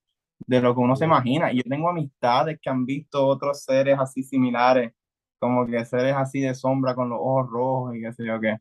[0.47, 1.53] de lo que uno se imagina.
[1.53, 4.95] Y yo tengo amistades que han visto otros seres así similares,
[5.39, 8.57] como que seres así de sombra con los ojos rojos y qué sé yo qué.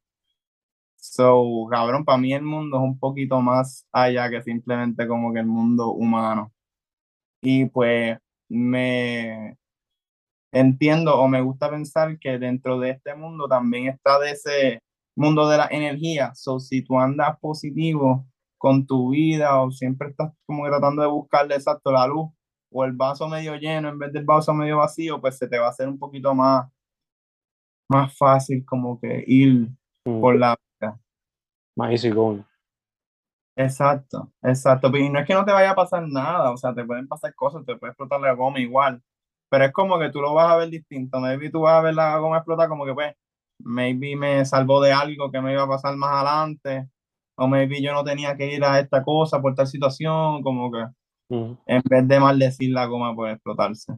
[1.04, 5.40] So, cabrón, para mí el mundo es un poquito más allá que simplemente como que
[5.40, 6.52] el mundo humano.
[7.42, 8.18] Y pues
[8.50, 9.58] me
[10.54, 14.80] entiendo o me gusta pensar que dentro de este mundo también está de ese
[15.16, 16.34] mundo de la energía.
[16.36, 18.26] So, si tú andas positivo
[18.58, 22.32] con tu vida o siempre estás como tratando de buscarle exacto la luz
[22.72, 25.68] o el vaso medio lleno en vez del vaso medio vacío, pues se te va
[25.68, 26.70] a hacer un poquito más,
[27.90, 29.70] más fácil como que ir
[30.06, 30.20] Mm.
[30.22, 30.56] por la.
[31.76, 32.44] Más easy going.
[33.56, 34.96] Exacto, exacto.
[34.98, 37.34] Y no es que no te vaya a pasar nada, o sea, te pueden pasar
[37.36, 39.02] cosas, te puede explotar la goma igual,
[39.50, 41.20] pero es como que tú lo vas a ver distinto.
[41.20, 43.14] Maybe tú vas a ver la goma explotar como que, pues,
[43.60, 46.90] maybe me salvó de algo que me iba a pasar más adelante,
[47.36, 50.86] o maybe yo no tenía que ir a esta cosa por tal situación, como que
[51.68, 53.94] en vez de maldecir la goma por explotarse.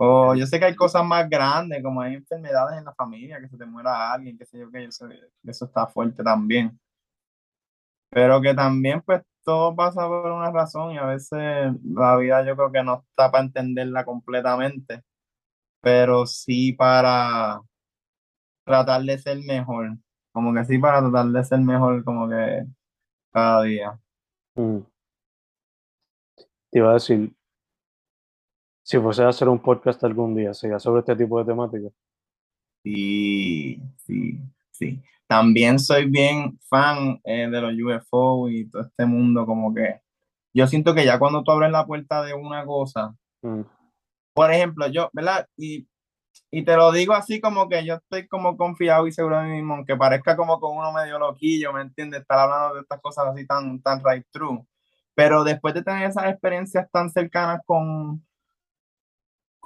[0.00, 3.48] O yo sé que hay cosas más grandes, como hay enfermedades en la familia, que
[3.48, 5.08] se te muera alguien, qué sé yo, que eso,
[5.44, 6.78] eso está fuerte también.
[8.10, 12.54] Pero que también, pues, todo pasa por una razón y a veces la vida yo
[12.54, 15.02] creo que no está para entenderla completamente,
[15.80, 17.60] pero sí para
[18.64, 19.96] tratar de ser mejor,
[20.32, 22.66] como que sí para tratar de ser mejor como que
[23.32, 23.98] cada día.
[24.54, 24.80] Mm.
[26.70, 27.34] Te iba a decir,
[28.88, 31.88] si fuese a hacer un podcast algún día, sería sobre este tipo de temática.
[32.82, 35.02] Sí, sí, sí.
[35.26, 40.00] También soy bien fan eh, de los UFO y todo este mundo, como que
[40.54, 43.60] yo siento que ya cuando tú abres la puerta de una cosa, Mm.
[44.34, 45.46] por ejemplo, yo, ¿verdad?
[45.56, 45.86] Y,
[46.50, 49.56] y te lo digo así como que yo estoy como confiado y seguro de mí
[49.56, 52.22] mismo, aunque parezca como con uno medio loquillo, ¿me entiendes?
[52.22, 54.64] Estar hablando de estas cosas así tan, tan right true.
[55.14, 58.24] Pero después de tener esas experiencias tan cercanas con,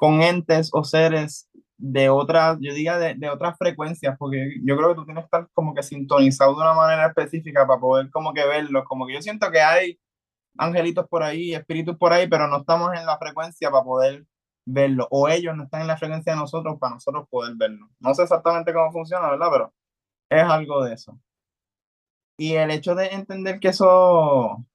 [0.02, 1.48] con entes o seres
[1.78, 5.26] de otras, yo diga de, de otras frecuencias, porque yo creo que tú tienes que
[5.26, 9.14] estar como que sintonizado de una manera específica para poder como que verlos, como que
[9.14, 10.00] yo siento que hay
[10.58, 14.26] angelitos por ahí, espíritus por ahí, pero no estamos en la frecuencia para poder
[14.66, 17.88] verlo, o ellos no están en la frecuencia de nosotros para nosotros poder verlo.
[18.00, 19.50] No sé exactamente cómo funciona, ¿verdad?
[19.52, 19.72] Pero
[20.30, 21.16] es algo de eso.
[22.36, 24.66] Y el hecho de entender que eso,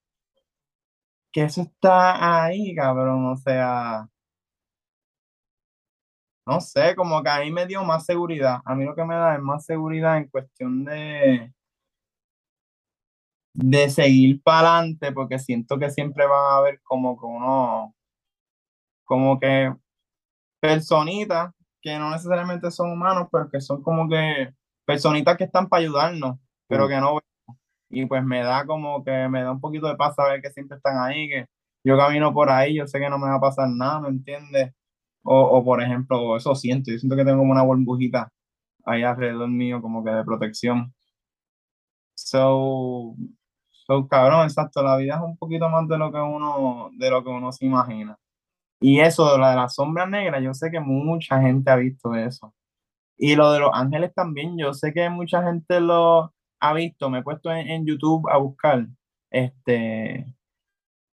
[1.34, 4.10] que eso está ahí, cabrón, o sea,
[6.48, 8.60] no sé, como que a mí me dio más seguridad.
[8.66, 11.54] A mí lo que me da es más seguridad en cuestión de,
[13.54, 17.93] de seguir para adelante, porque siento que siempre van a haber como que uno,
[19.06, 19.74] como que
[20.62, 24.54] personitas que no necesariamente son humanos, pero que son como que
[24.86, 27.20] personitas que están para ayudarnos, pero que no.
[27.89, 30.78] Y pues me da como que me da un poquito de paz saber que siempre
[30.78, 31.48] están ahí, que
[31.86, 34.74] yo camino por ahí, yo sé que no me va a pasar nada, ¿me entiendes?
[35.30, 38.32] O, o por ejemplo, eso siento, yo siento que tengo como una burbujita
[38.86, 40.94] ahí alrededor mío, como que de protección.
[42.16, 43.16] So,
[43.70, 47.24] so, cabrón, exacto, la vida es un poquito más de lo que uno, de lo
[47.24, 48.18] que uno se imagina.
[48.82, 52.16] Y eso de la de la sombra negra, yo sé que mucha gente ha visto
[52.16, 52.54] eso.
[53.18, 57.20] Y lo de los ángeles también, yo sé que mucha gente lo ha visto, me
[57.20, 58.88] he puesto en, en YouTube a buscar.
[59.32, 60.26] Este,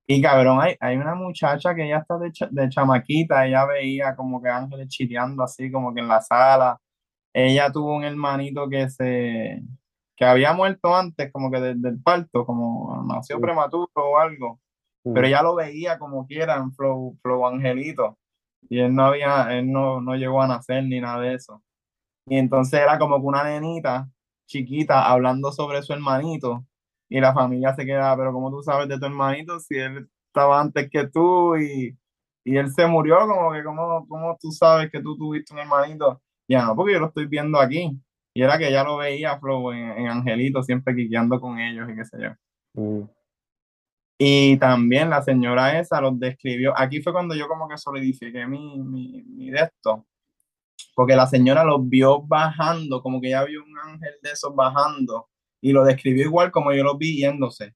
[0.08, 4.16] y cabrón, hay, hay una muchacha que ya está de, cha- de chamaquita, ella veía
[4.16, 6.80] como que ángeles chileando así, como que en la sala.
[7.34, 9.62] Ella tuvo un hermanito que se,
[10.16, 14.60] que había muerto antes, como que desde el parto, como nació prematuro o algo
[15.14, 18.18] pero ella lo veía como quiera en Flow, Flow Angelito.
[18.70, 21.64] Y él no había, él no, no llegó a nacer ni nada de eso.
[22.28, 24.10] Y entonces era como que una nenita
[24.48, 26.66] chiquita hablando sobre su hermanito.
[27.10, 30.60] Y la familia se quedaba, pero ¿cómo tú sabes de tu hermanito si él estaba
[30.60, 31.98] antes que tú y,
[32.44, 33.20] y él se murió?
[33.28, 36.22] Como que, ¿cómo, cómo tú sabes que tú tuviste un hermanito?
[36.48, 37.98] Ya no, porque yo lo estoy viendo aquí.
[38.34, 41.96] Y era que ella lo veía, Flow, en, en Angelito, siempre quiqueando con ellos y
[41.96, 42.30] qué sé yo.
[42.82, 43.10] Mm.
[44.20, 46.74] Y también la señora esa los describió.
[46.76, 50.06] Aquí fue cuando yo como que solidifiqué mi, mi, mi de esto.
[50.96, 55.30] Porque la señora los vio bajando, como que ya vio un ángel de esos bajando.
[55.62, 57.74] Y lo describió igual como yo los vi yéndose.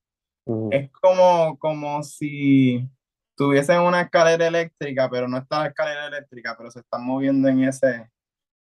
[0.71, 2.89] Es como, como si
[3.35, 7.63] tuviesen una escalera eléctrica, pero no está la escalera eléctrica, pero se están moviendo en
[7.63, 8.09] ese,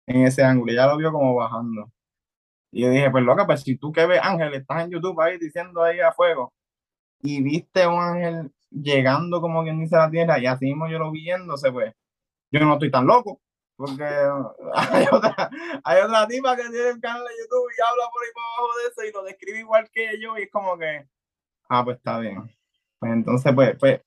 [0.07, 0.73] en ese ángulo.
[0.73, 1.91] Y ya lo vio como bajando.
[2.73, 5.39] Y yo dije, pues loca, pues si tú que ves Ángel, estás en YouTube ahí
[5.39, 6.53] diciendo ahí a fuego,
[7.23, 10.99] y viste un ángel llegando como quien dice a la tierra, y así mismo yo
[10.99, 11.95] lo viéndose, pues
[12.51, 13.41] yo no estoy tan loco.
[13.77, 14.05] Porque
[14.75, 15.51] hay otra,
[15.85, 18.89] hay tipa que tiene el canal de YouTube y habla por ahí por abajo de
[18.91, 21.07] eso y lo describe igual que yo y es como que,
[21.69, 22.51] ah, pues está bien.
[22.99, 24.01] Pues entonces, pues, pues,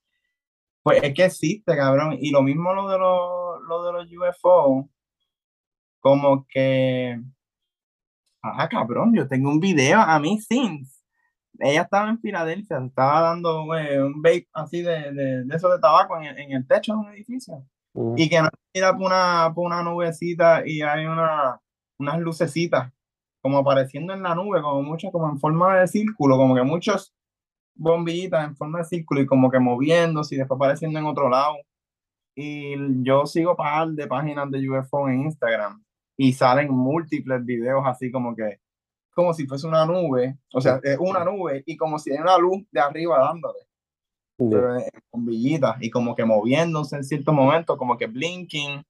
[0.81, 2.17] pues es que existe, cabrón.
[2.19, 4.89] Y lo mismo lo de los, lo de los UFO,
[5.99, 7.21] como que,
[8.41, 11.05] ah, cabrón, yo tengo un video a mí, Sims.
[11.59, 16.17] Ella estaba en Filadelfia, estaba dando un vape así de, de, de eso de tabaco
[16.17, 17.65] en en el techo de un edificio.
[18.15, 21.59] Y que no mira por una, por una nubecita y hay una,
[21.97, 22.91] unas lucecitas
[23.41, 27.13] como apareciendo en la nube, como muchas, como en forma de círculo, como que muchos
[27.75, 31.55] bombillitas en forma de círculo y como que moviéndose y después apareciendo en otro lado.
[32.35, 35.83] Y yo sigo par de páginas de UFO en Instagram
[36.17, 38.59] y salen múltiples videos así como que,
[39.11, 42.63] como si fuese una nube, o sea, una nube y como si hay una luz
[42.71, 43.59] de arriba dándole.
[44.49, 48.83] Pero en bombillitas y como que moviéndose en ciertos momentos, como que blinking.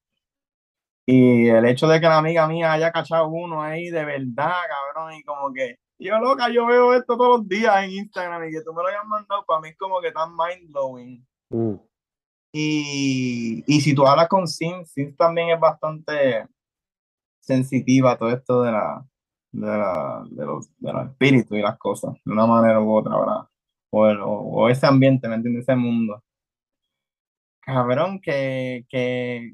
[1.06, 4.54] Y el hecho de que la amiga mía haya cachado uno ahí de verdad,
[4.94, 8.52] cabrón, y como que yo loca, yo veo esto todos los días en Instagram y
[8.52, 11.26] que tú me lo hayas mandado, para mí es como que tan mind blowing.
[11.50, 11.76] Mm.
[12.54, 16.48] Y, y si tú hablas con Sim, Sim también es bastante
[17.40, 19.06] sensitiva a todo esto de la
[19.52, 23.18] de, la, de, los, de los espíritus y las cosas, de una manera u otra,
[23.18, 23.48] ¿verdad?
[23.92, 25.64] O, el- o, o ese ambiente, ¿me entiendes?
[25.64, 26.24] Ese mundo.
[27.62, 29.54] Cabrón, que, que,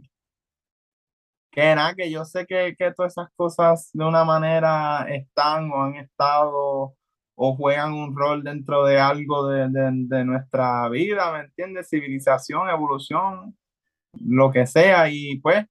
[1.52, 5.84] que nada, que yo sé que, que todas esas cosas de una manera están o
[5.84, 6.96] han estado
[7.38, 11.90] o juegan un rol dentro de algo de, de, de nuestra vida, ¿me entiendes?
[11.90, 13.58] Civilización, evolución,
[14.22, 15.66] lo que sea, y pues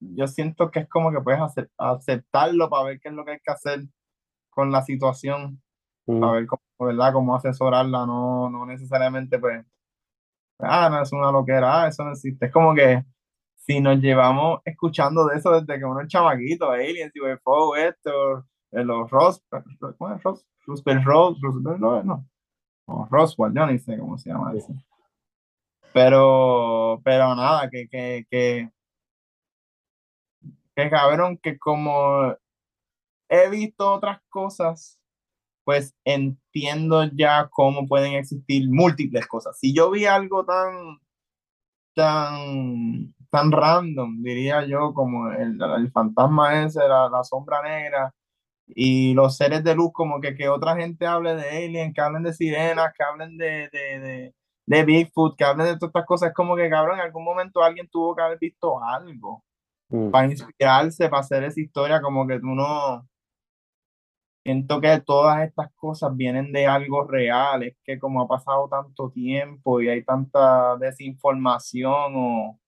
[0.00, 3.32] yo siento que es como que puedes acep- aceptarlo para ver qué es lo que
[3.32, 3.80] hay que hacer
[4.50, 5.62] con la situación,
[6.08, 6.20] Mm.
[6.20, 7.12] para ver cómo, ¿verdad?
[7.12, 9.64] cómo asesorarla, no, no necesariamente pues,
[10.60, 13.04] ah, no es una loquera, ah, eso no existe, es como que
[13.56, 18.38] si nos llevamos escuchando de eso desde que uno es chamaquito, aliens, UFO, esto,
[18.70, 19.44] eh, los Ros,
[19.98, 20.46] ¿cómo es Ros?
[20.66, 22.26] Roosevelt Rose, Roosevelt Rose, no,
[22.86, 24.72] o Roswell, yo ni sé cómo se llama eso.
[25.92, 28.70] Pero, pero nada, que, que, que,
[30.74, 32.34] que cabrón, que como
[33.28, 34.97] he visto otras cosas,
[35.68, 39.58] pues entiendo ya cómo pueden existir múltiples cosas.
[39.58, 40.98] Si yo vi algo tan,
[41.94, 48.14] tan, tan random, diría yo, como el, el fantasma ese, la, la sombra negra,
[48.68, 52.22] y los seres de luz, como que, que otra gente hable de aliens, que hablen
[52.22, 56.28] de sirenas, que hablen de, de, de, de Bigfoot, que hablen de todas estas cosas,
[56.30, 59.44] es como que, cabrón, en algún momento alguien tuvo que haber visto algo
[59.90, 60.10] Mm.
[60.10, 63.06] para inspirarse, para hacer esa historia, como que tú no.
[64.48, 69.10] Siento que todas estas cosas vienen de algo real, es que como ha pasado tanto
[69.10, 72.58] tiempo y hay tanta desinformación o,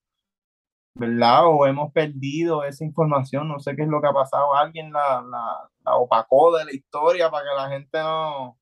[0.95, 1.47] ¿verdad?
[1.47, 5.22] O hemos perdido esa información, no sé qué es lo que ha pasado, alguien la,
[5.22, 8.59] la, la opacó de la historia para que la gente no,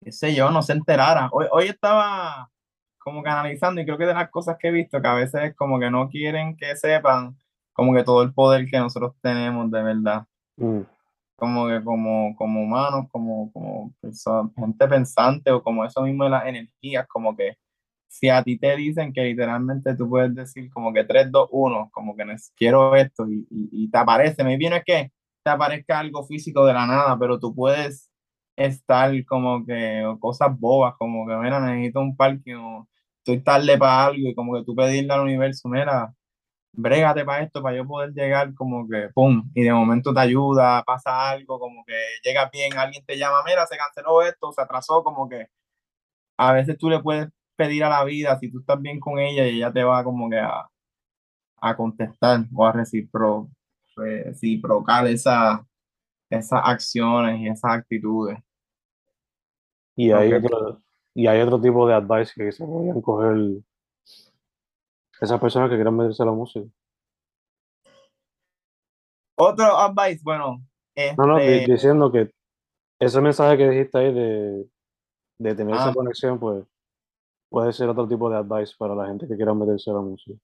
[0.00, 1.28] qué sé yo, no se enterara.
[1.32, 2.52] Hoy, hoy estaba
[2.98, 5.42] como que analizando y creo que de las cosas que he visto que a veces
[5.42, 7.36] es como que no quieren que sepan
[7.72, 10.26] como que todo el poder que nosotros tenemos de verdad,
[10.60, 10.82] Mm.
[11.40, 13.94] Como que como, como humanos, como, como
[14.56, 17.56] gente pensante o como eso mismo de las energías, como que
[18.08, 21.90] si a ti te dicen que literalmente tú puedes decir como que 3, 2, 1,
[21.92, 22.24] como que
[22.56, 25.12] quiero esto y, y, y te aparece, me viene que
[25.44, 28.10] te aparezca algo físico de la nada, pero tú puedes
[28.56, 32.88] estar como que cosas bobas, como que mira, necesito un parque o
[33.18, 36.14] estoy tarde para algo y como que tú pedirle al universo, mira,
[36.72, 39.50] brégate para esto, para yo poder llegar como que, ¡pum!
[39.54, 41.94] Y de momento te ayuda, pasa algo, como que
[42.24, 45.46] llega bien, alguien te llama, mira, se canceló esto, se atrasó, como que
[46.38, 49.46] a veces tú le puedes pedir a la vida, si tú estás bien con ella
[49.46, 50.68] y ella te va como que a,
[51.60, 53.48] a contestar o a recipro,
[53.96, 55.66] reciprocar esa,
[56.30, 58.38] esas acciones y esas actitudes.
[59.96, 60.80] Y hay otro,
[61.14, 63.36] y hay otro tipo de advice que se podrían coger
[65.20, 66.66] esas personas que quieran meterse a la música.
[69.38, 70.62] Otro advice, bueno,
[71.16, 72.30] No, no, di- este, diciendo que
[73.00, 74.66] ese mensaje que dijiste ahí de,
[75.38, 75.94] de tener esa Ah.
[75.94, 76.64] conexión, pues
[77.50, 80.38] puede ser otro tipo de advice para la gente que quiera meterse a la música.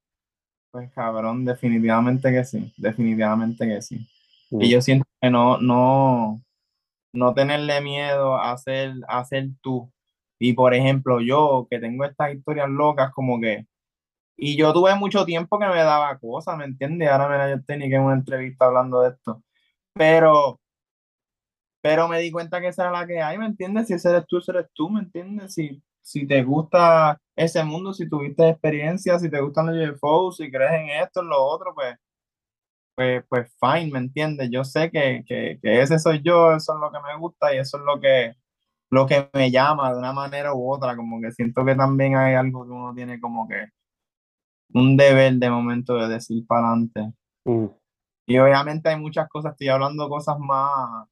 [0.72, 4.06] pues cabrón, definitivamente que sí, definitivamente que sí.
[4.50, 4.60] Mm.
[4.62, 6.42] Y yo siento que no, no,
[7.14, 9.90] no tenerle miedo a ser, a ser tú
[10.38, 13.66] Y por ejemplo, yo que tengo estas historias locas, como que,
[14.36, 17.08] y yo tuve mucho tiempo que me daba cosas, ¿me entiendes?
[17.10, 19.42] Ahora me yo tenía que en una entrevista hablando de esto.
[19.94, 20.60] Pero,
[21.80, 23.86] pero me di cuenta que esa era la que hay, ¿me entiendes?
[23.88, 25.54] Si ese eres tú, ese eres tú, ¿me entiendes?
[25.54, 30.50] Si, si te gusta ese mundo, si tuviste experiencia, si te gustan los UFOs, si
[30.50, 31.96] crees en esto, en lo otro, pues,
[32.94, 34.50] pues, pues fine, ¿me entiendes?
[34.50, 37.58] Yo sé que, que, que ese soy yo, eso es lo que me gusta y
[37.58, 38.34] eso es lo que,
[38.90, 42.34] lo que me llama de una manera u otra, como que siento que también hay
[42.34, 43.66] algo que uno tiene como que
[44.72, 47.12] un deber de momento de decir para adelante.
[47.44, 47.66] Mm.
[48.28, 51.08] Y obviamente hay muchas cosas, estoy hablando cosas más,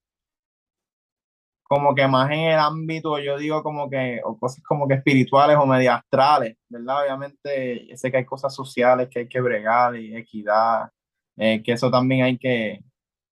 [1.63, 5.57] como que más en el ámbito, yo digo como que, o cosas como que espirituales
[5.57, 7.05] o medio astrales, ¿verdad?
[7.05, 10.91] Obviamente sé que hay cosas sociales que hay que bregar y equidad,
[11.37, 12.81] eh, que eso también hay que,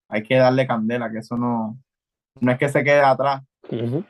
[0.08, 1.78] hay que darle candela, que eso no,
[2.40, 3.42] no es que se quede atrás.
[3.70, 4.04] Ujú.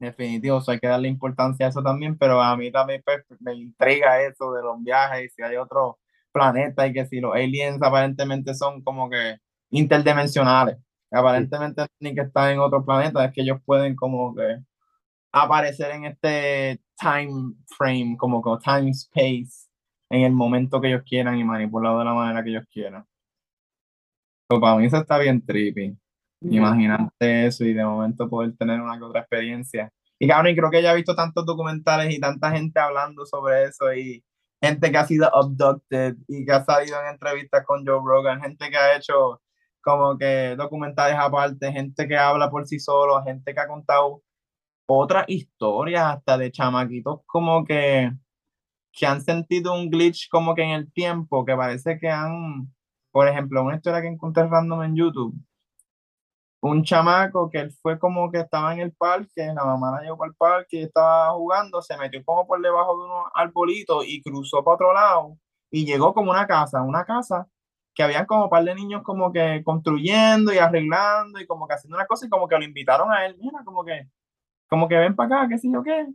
[0.00, 3.24] Definitivo, o sea, hay que darle importancia a eso también, pero a mí también pues,
[3.40, 5.98] me intriga eso de los viajes y si hay otro
[6.32, 9.38] planeta y que si los aliens aparentemente son como que
[9.70, 10.76] interdimensionales,
[11.10, 14.58] aparentemente no tienen que estar en otro planeta, es que ellos pueden como que
[15.32, 19.68] aparecer en este time frame, como que time space,
[20.10, 23.04] en el momento que ellos quieran y manipularlo de la manera que ellos quieran.
[24.48, 25.96] Pero para mí eso está bien trippy.
[26.40, 29.90] Imagínate eso y de momento poder tener una que otra experiencia.
[30.18, 33.64] Y cabrón, y creo que ya he visto tantos documentales y tanta gente hablando sobre
[33.64, 34.24] eso y
[34.60, 38.70] gente que ha sido abducted y que ha salido en entrevistas con Joe Rogan, gente
[38.70, 39.40] que ha hecho
[39.80, 44.22] como que documentales aparte, gente que habla por sí solo, gente que ha contado
[44.86, 48.10] otras historias hasta de chamaquitos como que,
[48.92, 52.72] que han sentido un glitch como que en el tiempo, que parece que han,
[53.12, 55.34] por ejemplo, una historia que encontré random en YouTube,
[56.60, 60.24] un chamaco que él fue como que estaba en el parque, la mamá la llevó
[60.24, 64.74] al parque estaba jugando, se metió como por debajo de unos arbolitos y cruzó para
[64.74, 65.38] otro lado
[65.70, 67.46] y llegó como una casa, una casa
[67.94, 71.74] que habían como un par de niños como que construyendo y arreglando y como que
[71.74, 74.08] haciendo una cosa y como que lo invitaron a él, mira, como que,
[74.68, 76.06] como que ven para acá, qué sé yo qué.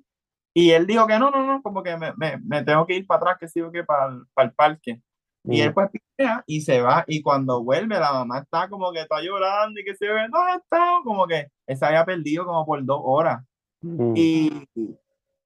[0.54, 3.20] Y él dijo que no, no, no, como que me, me, tengo que ir para
[3.22, 5.02] atrás, qué sé yo qué, para para el parque.
[5.46, 9.02] Y él pues pitea y se va y cuando vuelve la mamá está como que
[9.02, 11.00] está llorando y que se ve, ¿dónde está?
[11.04, 13.44] Como que él se había perdido como por dos horas.
[13.82, 14.14] Mm.
[14.16, 14.68] Y,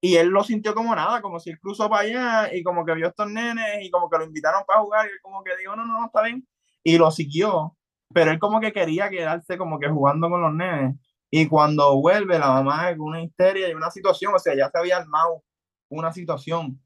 [0.00, 2.94] y él lo sintió como nada, como si él cruzó para allá y como que
[2.94, 5.56] vio a estos nenes y como que lo invitaron para jugar y él como que
[5.56, 6.46] dijo, no, no, no, está bien.
[6.84, 7.76] Y lo siguió,
[8.14, 10.94] pero él como que quería quedarse como que jugando con los nenes.
[11.30, 14.78] Y cuando vuelve la mamá con una histeria y una situación, o sea, ya se
[14.78, 15.42] había armado
[15.90, 16.80] una situación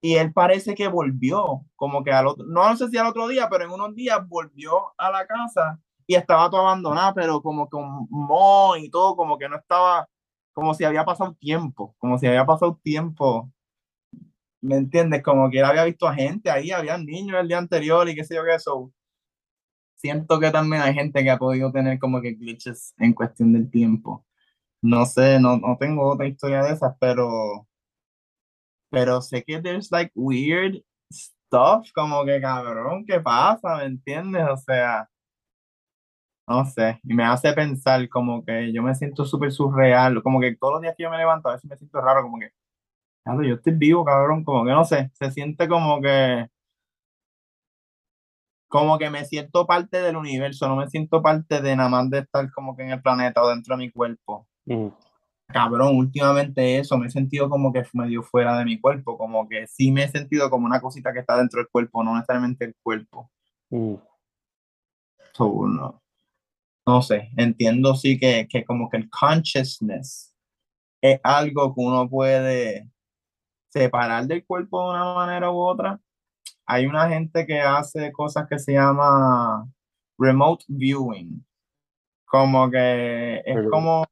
[0.00, 3.48] y él parece que volvió, como que al otro, no sé si al otro día,
[3.50, 8.06] pero en unos días volvió a la casa y estaba todo abandonado, pero como con
[8.10, 10.08] mo y todo, como que no estaba,
[10.52, 13.50] como si había pasado tiempo, como si había pasado tiempo,
[14.60, 15.22] ¿me entiendes?
[15.22, 18.24] Como que él había visto a gente ahí, había niños el día anterior y qué
[18.24, 18.92] sé yo qué eso.
[19.96, 23.70] Siento que también hay gente que ha podido tener como que glitches en cuestión del
[23.70, 24.24] tiempo.
[24.82, 27.67] No sé, no, no tengo otra historia de esas, pero
[28.90, 30.82] pero sé que there's like weird
[31.12, 33.76] stuff, como que cabrón, ¿qué pasa?
[33.78, 34.44] ¿Me entiendes?
[34.50, 35.08] O sea,
[36.48, 40.56] no sé, y me hace pensar como que yo me siento súper surreal, como que
[40.56, 42.50] todos los días que yo me levanto a veces me siento raro, como que,
[43.24, 46.48] claro, yo estoy vivo, cabrón, como que no sé, se siente como que,
[48.68, 52.20] como que me siento parte del universo, no me siento parte de nada más de
[52.20, 54.88] estar como que en el planeta o dentro de mi cuerpo Mm.
[55.48, 59.66] Cabrón, últimamente eso, me he sentido como que medio fuera de mi cuerpo, como que
[59.66, 62.76] sí me he sentido como una cosita que está dentro del cuerpo, no necesariamente el
[62.82, 63.30] cuerpo.
[65.32, 66.02] So, no,
[66.86, 70.34] no sé, entiendo sí que, que como que el consciousness
[71.00, 72.90] es algo que uno puede
[73.68, 76.00] separar del cuerpo de una manera u otra.
[76.66, 79.66] Hay una gente que hace cosas que se llama
[80.18, 81.44] remote viewing,
[82.26, 84.06] como que es como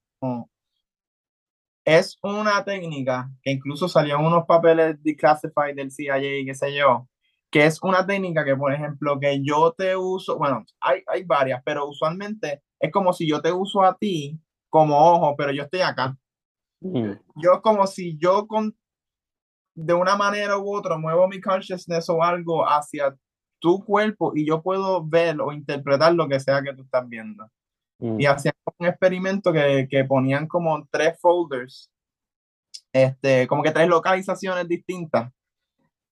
[1.86, 6.76] es una técnica que incluso salió en unos papeles declassified del CIA y qué sé
[6.76, 7.08] yo,
[7.48, 11.62] que es una técnica que, por ejemplo, que yo te uso, bueno, hay, hay varias,
[11.64, 15.80] pero usualmente es como si yo te uso a ti como ojo, pero yo estoy
[15.80, 16.18] acá.
[16.80, 17.12] Mm.
[17.36, 18.76] Yo es como si yo con,
[19.76, 23.16] de una manera u otra muevo mi consciousness o algo hacia
[23.60, 27.48] tu cuerpo y yo puedo ver o interpretar lo que sea que tú estás viendo
[27.98, 28.20] Mm.
[28.20, 31.90] y hacían un experimento que, que ponían como tres folders,
[32.92, 35.32] este, como que tres localizaciones distintas.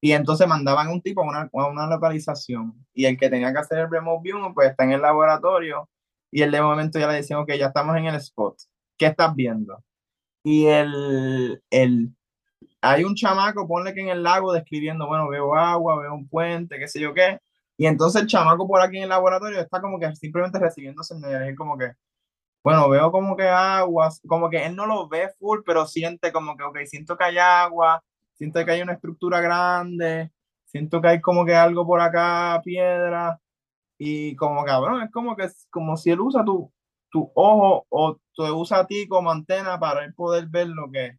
[0.01, 2.75] Y entonces mandaban un tipo a una, a una localización.
[2.93, 5.89] Y el que tenía que hacer el remote view, pues está en el laboratorio.
[6.31, 8.57] Y el de momento ya le decían, ok, ya estamos en el spot.
[8.99, 9.83] ¿Qué estás viendo?
[10.43, 12.15] Y el, el,
[12.83, 16.79] hay un chamaco, ponle que en el lago describiendo, bueno, veo agua, veo un puente,
[16.79, 17.39] qué sé yo qué.
[17.77, 21.57] Y entonces el chamaco por aquí en el laboratorio está como que simplemente recibiendo señales,
[21.57, 21.93] como que,
[22.65, 26.57] bueno, veo como que agua, como que él no lo ve full, pero siente como
[26.57, 28.03] que, ok, siento que hay agua,
[28.35, 30.31] siento que hay una estructura grande,
[30.65, 33.41] siento que hay como que algo por acá, piedra,
[33.99, 36.73] y como cabrón, es como que como si él usa tu,
[37.11, 41.19] tu ojo o te usa a ti como antena para él poder ver lo que,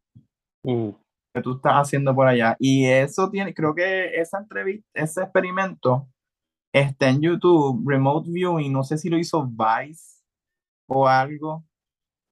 [0.66, 0.90] Mm,
[1.34, 2.56] que tú estás haciendo por allá.
[2.60, 6.08] Y eso tiene, creo que esa entrevista, ese experimento
[6.82, 10.24] está en YouTube, Remote Viewing, no sé si lo hizo Vice
[10.88, 11.66] o algo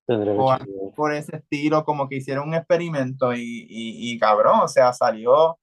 [0.05, 4.91] O por ese estilo, como que hicieron un experimento y, y, y cabrón, o sea,
[4.93, 5.57] salió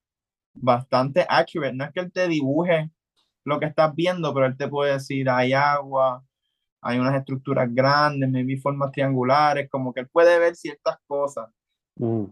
[0.53, 1.73] bastante accurate.
[1.73, 2.91] No es que él te dibuje
[3.45, 6.23] lo que estás viendo, pero él te puede decir, hay agua,
[6.81, 11.49] hay unas estructuras grandes, maybe formas triangulares, como que él puede ver ciertas cosas.
[11.97, 12.25] Mm,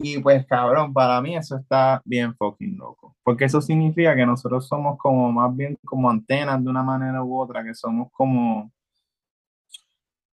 [0.00, 3.16] Y pues, cabrón, para mí eso está bien fucking loco.
[3.24, 7.40] Porque eso significa que nosotros somos como más bien como antenas de una manera u
[7.40, 8.70] otra, que somos como,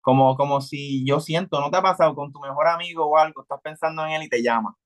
[0.00, 3.42] como, como si yo siento, ¿no te ha pasado con tu mejor amigo o algo?
[3.42, 4.76] Estás pensando en él y te llama.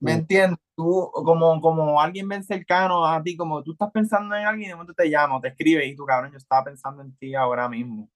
[0.00, 0.18] ¿Me Mm.
[0.18, 0.58] entiendes?
[0.76, 4.68] Tú, como, como alguien bien cercano a ti, como tú estás pensando en alguien y
[4.68, 7.68] de momento te llama te escribe y tú, cabrón, yo estaba pensando en ti ahora
[7.68, 8.08] mismo.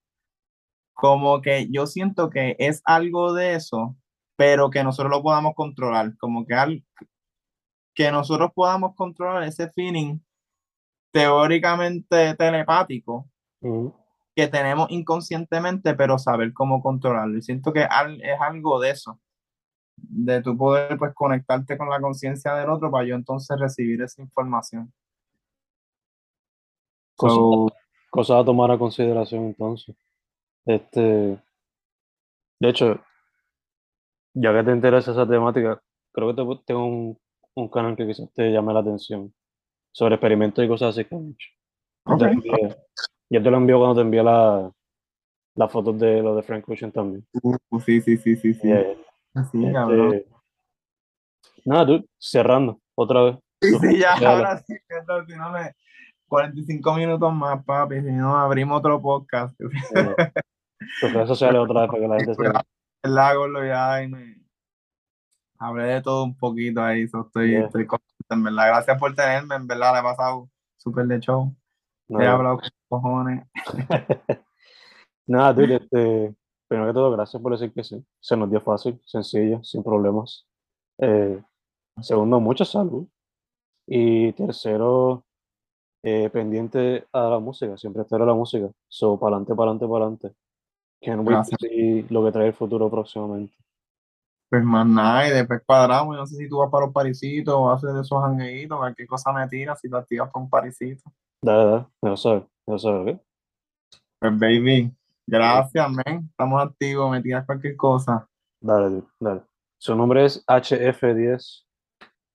[0.95, 3.97] Como que yo siento que es algo de eso,
[4.43, 6.85] pero que nosotros lo podamos controlar, como que, al,
[7.95, 10.19] que nosotros podamos controlar ese feeling
[11.13, 13.31] teóricamente telepático
[13.61, 13.87] mm.
[14.35, 17.39] que tenemos inconscientemente, pero saber cómo controlarlo.
[17.39, 19.21] Y siento que al- es algo de eso,
[19.97, 24.23] de tu poder pues conectarte con la conciencia del otro para yo entonces recibir esa
[24.23, 24.93] información.
[27.15, 27.69] Cosas, So,
[28.11, 29.95] cosas a tomar a consideración entonces.
[30.67, 31.01] Este,
[32.59, 33.01] de hecho,
[34.35, 35.81] ya que te interesa esa temática,
[36.13, 37.19] creo que te- tengo un,
[37.55, 39.33] un canal que quizás te llame la atención
[39.93, 41.49] sobre experimentos y cosas así que han hecho.
[42.07, 42.37] Yo te lo ok.
[42.37, 42.77] envié,
[43.31, 44.71] yo te lo envío cuando te envíe la,
[45.55, 47.27] las fotos de lo de Frank Ocean también.
[47.43, 48.71] Uh, sí, sí, sí, sí, sí.
[48.71, 48.97] Eh,
[49.51, 50.13] Sí, cabrón.
[50.15, 50.31] este,
[51.65, 53.39] nada, tú, cerrando, otra vez.
[53.63, 54.75] Sí, sí, ya, ahora sí,
[55.27, 55.73] si no me...
[56.27, 59.55] 45 minutos más, papi, si no abrimos otro podcast.
[59.61, 60.15] Eh,
[61.01, 62.43] tus redes sociales otra vez para que la gente se...
[63.03, 64.37] Lago lo ya y me
[65.59, 67.67] hablé de todo un poquito ahí, so estoy, Yeah.
[67.67, 68.69] estoy contento, en verdad.
[68.69, 71.55] Gracias por tenerme, en verdad, le he pasado súper de show.
[72.09, 73.47] He Nada, hablado con cojones.
[75.27, 76.35] nada, dude, este,
[76.69, 78.05] primero que todo, gracias por decir que sí.
[78.21, 80.47] Se nos dio fácil, sencillo, sin problemas.
[80.99, 81.43] Eh,
[82.01, 83.07] segundo, mucha salud.
[83.87, 85.25] Y tercero,
[86.03, 88.69] eh, pendiente a la música, siempre estar a la música.
[88.89, 90.42] So, para adelante, para adelante, para adelante.
[91.03, 93.55] Can't wait to see lo que trae el futuro próximamente.
[94.49, 96.15] Pues más nada, y después cuadramos.
[96.15, 99.09] Yo no sé si tú vas para los parisitos o haces de esos jangueitos, cualquier
[99.09, 101.11] cosa me tiras si te activas para un parisito.
[101.43, 103.23] Dale, dale, me lo sabes, me lo sabes, ¿ok?
[104.21, 104.95] Pues baby,
[105.27, 106.29] gracias, men.
[106.31, 108.29] Estamos activos, me tiras cualquier cosa.
[108.61, 109.43] Dale, dale.
[109.79, 111.65] Su nombre es HF10.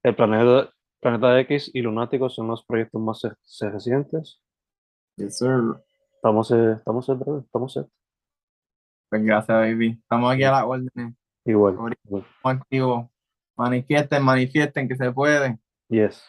[0.03, 3.21] El planeta, planeta X y Lunático son los proyectos más
[3.61, 4.41] recientes.
[5.15, 5.81] Yes, sir.
[6.15, 7.79] Estamos, eh, estamos estamos.
[9.09, 9.97] Pues gracias, baby.
[10.01, 11.15] Estamos aquí a las órdenes.
[11.45, 11.77] Igual.
[11.91, 13.07] Estamos activos.
[13.55, 15.57] Manifiesten, manifiesten que se puede.
[15.89, 16.23] Yes.